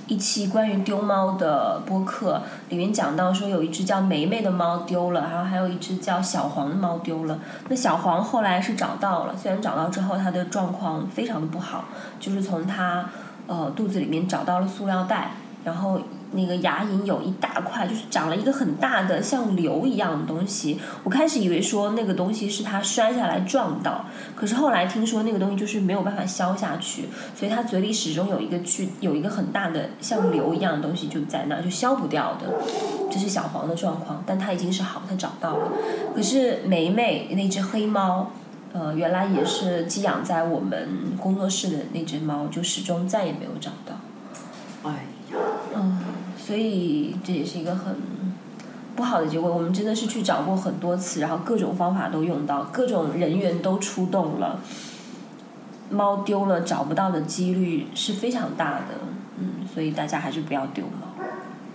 [0.07, 7.37] 一期关于丢猫的播客，里面讲到说有一只叫梅梅的猫丢了，然后还有一只叫小黄的猫丢了。
[7.69, 11.85] 那小黄后来是找到了，虽然找到之后它的状况非常的不好，
[12.19, 13.05] 就是从它
[13.47, 15.31] 呃肚子里面找到了塑料袋，
[15.63, 15.99] 然后。
[16.31, 20.79] 那个牙龈有一大块，就是长了一个很大的像瘤一样的东西。
[21.03, 24.05] 我开始以为说那个东西是他摔下来撞到，
[24.35, 27.05] 可是后来听说那个东西就是没有办法消下去，
[27.35, 32.53] 所以他嘴里始终有一个巨有一个很大的像瘤一样的东西就在那，就消不掉的。
[33.09, 35.71] 这是小黄的状况，但他已经是好，他找到了。
[36.13, 38.31] 可是梅梅那只黑猫，
[38.73, 43.95] 呃，原来也是寄养在我们工作室的那只猫，就始终再也没有找到。
[44.83, 45.05] 哎，
[46.47, 47.93] 所以这也是一个很
[48.95, 49.53] 不好的结果。
[49.53, 54.61] 我们真的是去找过很多次，然后各种方法都用到，各种人员都出动了。
[55.89, 58.95] 猫丢了找不到的几率是非常大的，
[59.39, 61.25] 嗯，所以大家还是不要丢猫。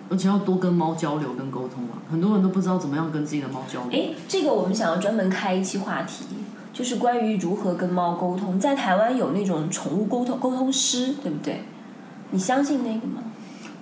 [0.09, 2.01] 而且要多跟猫交流跟沟通啊！
[2.11, 4.01] 很多人都不知道怎么样跟自己的猫交流。
[4.01, 6.25] 哎，这个我们想要专门开一期话题，
[6.73, 8.59] 就是关于如何跟猫沟通。
[8.59, 11.63] 在台湾有那种宠物沟通沟通师，对不对？
[12.31, 13.23] 你相信那个吗？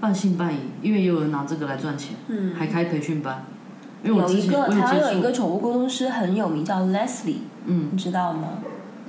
[0.01, 3.45] 半信半疑，因为也有人拿这个来赚钱，嗯还开培训班。
[4.03, 8.49] 有一个台湾有一个宠物沟通师很有名，叫 Leslie，嗯，你知道吗？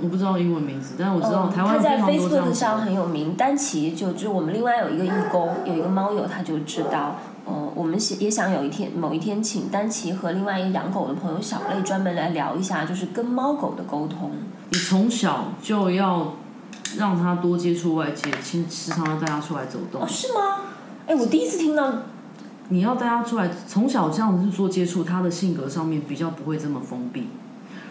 [0.01, 3.35] 我不知道英文名字，但是我知道台湾他在 Facebook 上很有名。
[3.35, 7.17] 丹奇就就是我们另外有一个义工，有一个猫友，他就知道。
[7.45, 14.31] 呃，我们也想有一天某一天请丹奇和另外一个养狗的朋友小类专门来聊一下，就是跟猫狗的沟通。
[14.69, 16.33] 你从小就要
[16.97, 20.01] 让他多接触外界，经时常要带他出来走动。
[20.01, 20.57] 哦，是吗？
[21.07, 21.91] 哎，我第一次听到，
[22.69, 27.27] 你要带他出来，从小这样子做接触，他的性格上面比较不会这么封闭。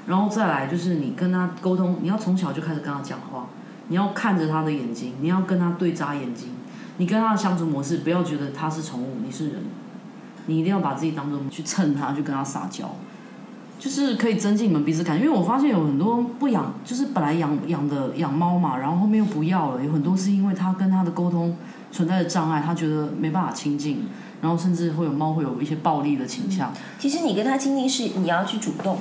[0.07, 3.47] 然后再来就是你跟他沟通，你要从小就开始跟他讲话，
[3.89, 6.49] 你要看着他的眼睛，你要跟他对眨眼睛，
[6.97, 9.57] 你跟他的相处模式不要觉得他是宠物，你是人，
[10.47, 12.91] 你一定要把自己当做去蹭他，去跟他撒娇，
[13.79, 21.57] 就是可以增进你们彼此感因为我发现有很多不养，就是本来养养的养猫嘛，然后后面又不要了，有很多是因为他跟他的沟通。
[21.93, 24.09] 存在的障碍，他觉得没办法亲近，
[24.41, 26.73] 然后甚至会有猫会有一些暴力的倾向。
[26.99, 28.99] 其实你跟他亲近是你要去主动，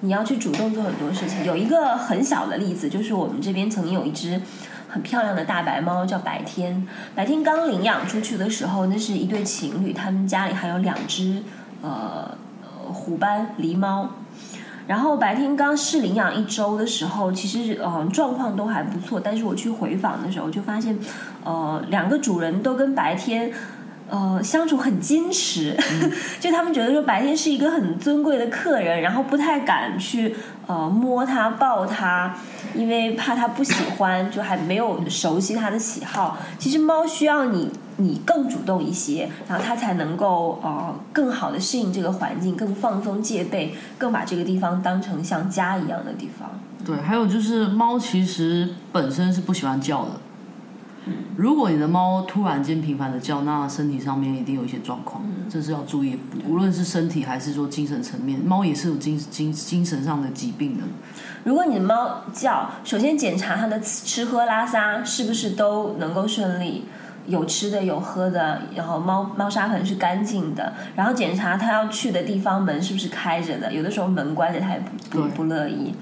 [0.00, 1.44] 你要去主动做很多事情。
[1.44, 4.40] 有一个很小的例子，就是我们这边曾经有一只
[4.88, 6.86] 很漂亮的大白猫，叫白天。
[7.14, 11.42] 白天刚领养出去的时候，那是一对情侣，他们家里还有两只
[11.82, 12.36] 呃
[12.92, 14.10] 虎斑狸猫。
[14.86, 20.96] 然后白天刚试领养一周的时候，其实嗯状况都还不错，但是我去回访的时候就发现，
[21.44, 23.50] 呃两个主人都跟白天
[24.08, 25.76] 呃相处很矜持，
[26.38, 30.36] 就他们觉得说白天是一个很尊贵的客人，然后不太敢去
[30.66, 32.34] 呃摸它抱它，
[32.74, 36.38] 因为怕它不喜欢，就还没有熟悉它的喜好。
[36.58, 37.70] 其实猫需要你。
[37.98, 46.46] 你更主动一些，然后它才能够呃更好的适应这个环境，更放松戒备，更把这个地方当成像家一样的地方。
[46.84, 50.10] 对，还有就是猫其实本身是不喜欢叫的。
[51.36, 56.18] 如果你的猫突然间频繁的叫，那身体上面一定有一些状况，这是要注意。
[56.46, 60.84] 无论是身体还是说精神层面，猫也是有精精精神上的疾病的。
[61.44, 66.84] 如果你的猫叫，首先检查它的吃喝拉撒是不是都能够顺利。
[67.28, 75.92] 有吃的有喝的，然后猫猫砂盆是干净的，然后检查它要去的地方门是不是开着的，有的时候门关着它也不不不乐意。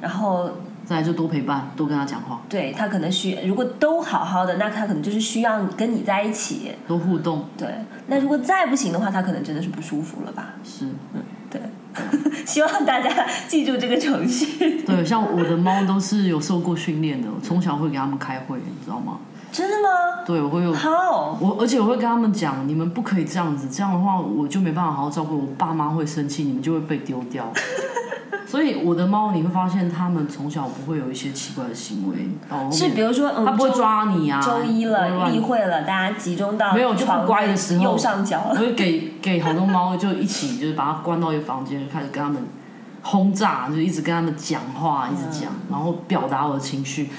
[0.00, 0.50] 然后
[0.92, 2.40] 再来就多陪伴，多跟他讲话。
[2.48, 7.46] 对他可能需如果都好好的，那他可能就是需要跟你在一起多互动。
[7.56, 7.68] 对，
[8.08, 10.54] 那如果再不行的话，他可能真的是不舒服了吧？
[10.62, 10.84] 是，
[11.14, 11.60] 嗯，对。
[12.46, 14.82] 希望大家记住这个程序。
[14.82, 19.18] 对，像我的猫都是有受过训练的，从小会给他们开会，你知道吗？
[19.52, 20.24] 真的吗？
[20.26, 27.52] 对，我会有好，我而且我会跟他们讲，你们不可以这样子，这样的话我就没办法好好照顾我爸妈会生气，你们就会被丢掉。
[28.46, 32.28] 所以我的猫你会发现，它们从小不会有一些奇怪的行为。
[32.50, 34.40] 哦，是比如说，它不会抓你啊。
[34.40, 38.42] 周一了，例会了，大家集中到没有就不乖的时候，右上角。
[38.50, 42.42] 我会给给好多猫就一起，就是把它关到一个房间，开始跟它们
[43.02, 47.10] 轰炸，就一直跟它们讲话，一直讲，然后表达我的情绪。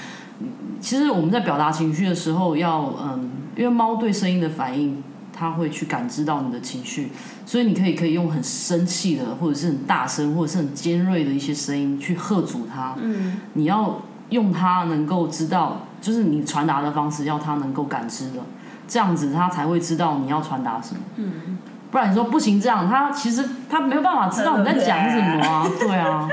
[0.80, 5.02] 其实我们在表达情绪的时候，要嗯，因为猫对声音的反应，
[5.36, 7.10] 它会去感知到你的情绪，
[7.44, 12.94] 所以你可以可以用很生气的，或者是很大声，或者是很尖锐的一些声音去喝阻他。
[13.00, 18.40] 嗯，你要用他能够知道，就是你传达的方式，要他能够感知的，
[18.86, 21.00] 这样子他才会知道你要传达什么。
[21.16, 21.58] 嗯，
[21.90, 25.66] 不然你说不行，这样他其实他没有办法知道你在讲什么啊。
[25.78, 26.28] 对啊，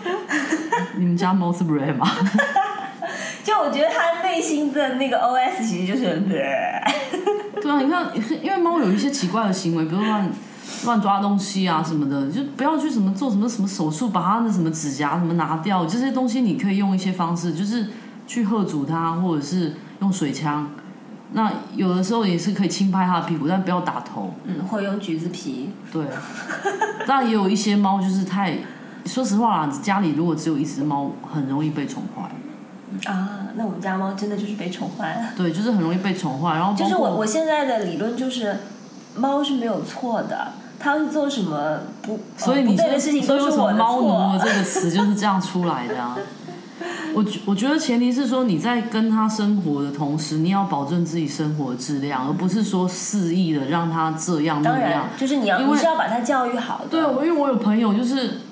[0.96, 2.06] 你们家猫是不是吗？
[3.46, 6.42] 就我觉得他内心的那个 OS 其实就是， 对
[7.70, 8.08] 啊，你看，
[8.42, 10.28] 因为猫有一些奇怪的行为，比如乱
[10.84, 17.86] 乱抓东西啊什么的，就不要去什么做什么什么手术，把它的什么指甲什么拿掉，这些东西你可以用一些方式，就是
[18.26, 20.68] 去喝阻它，或者是用水枪。
[21.32, 24.34] 那有的时候也是可以轻拍它的屁股，但不要打头。
[24.44, 25.70] 嗯，或用橘子皮。
[25.92, 26.04] 对，
[27.06, 28.58] 但也有一些猫就是太，
[29.04, 32.28] 说实话啦，家里如果只有一只猫，很容易被宠坏。
[33.06, 35.30] 啊，那我们家猫真的就是被宠坏了。
[35.36, 36.54] 对，就是很容易被宠坏。
[36.54, 38.56] 然后就是我我现在的理论就是，
[39.16, 46.16] 猫是没有错的，它要是做什么不所以你对的事情都是我的猫奴这个词就是这样出来的啊。
[47.14, 55.08] 我我觉得前提是说你在跟它生活的同时，你要保证自己生活质量，而不是说肆意的让它这样那样。
[55.16, 56.82] 就是你要你是要把它教育好。
[56.90, 58.42] 对，我因为我有朋友就是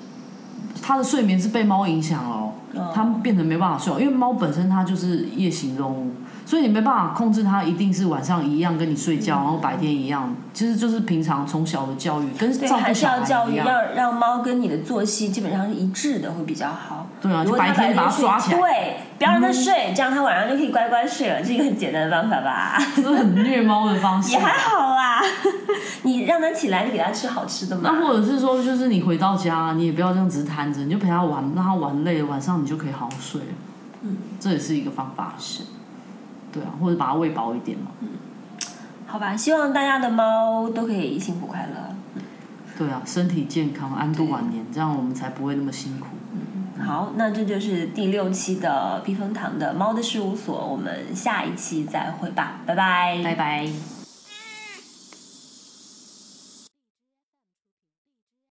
[0.81, 2.51] 他的睡眠是被猫影响了。
[2.93, 6.11] 它变成没办法睡，因为猫本身它就是夜行动物，
[6.45, 17.07] 所以你没办法控制它，一定是晚上一样跟你睡觉，然后白天一样，其实就是平常从小的教育跟照顾小孩一样，要让猫跟你的作息基本上是一致的，会比较好。
[17.21, 22.77] 对啊，就白天把它抓起来，对，不要让它睡，这样它晚上就可以乖乖睡了，是一个很简单的方法吧？
[22.95, 24.33] 这是很虐猫的方式。
[24.33, 25.21] 也还好啦，
[26.03, 27.89] 你让它起来，你给它吃好吃的嘛。
[27.91, 33.47] 那或者是说，就是你回到家，你也不要这样子瘫着，你就陪它玩，让它玩累了，晚上你就可以好好睡了。
[34.03, 35.33] 嗯，这也是一个方法。
[35.39, 35.63] 是，
[36.55, 37.91] 对啊，或者把它喂饱一点嘛。
[37.99, 38.07] 嗯，
[39.05, 41.95] 好吧，希望大家的猫都可以幸福快乐。
[42.77, 46.07] 对啊，身体健康，安度晚年，这样我们才不会那么辛苦。
[46.33, 53.94] 嗯好，那这就是第六期的避风塘的猫的事务所，我们下一期再会吧，拜拜，拜拜。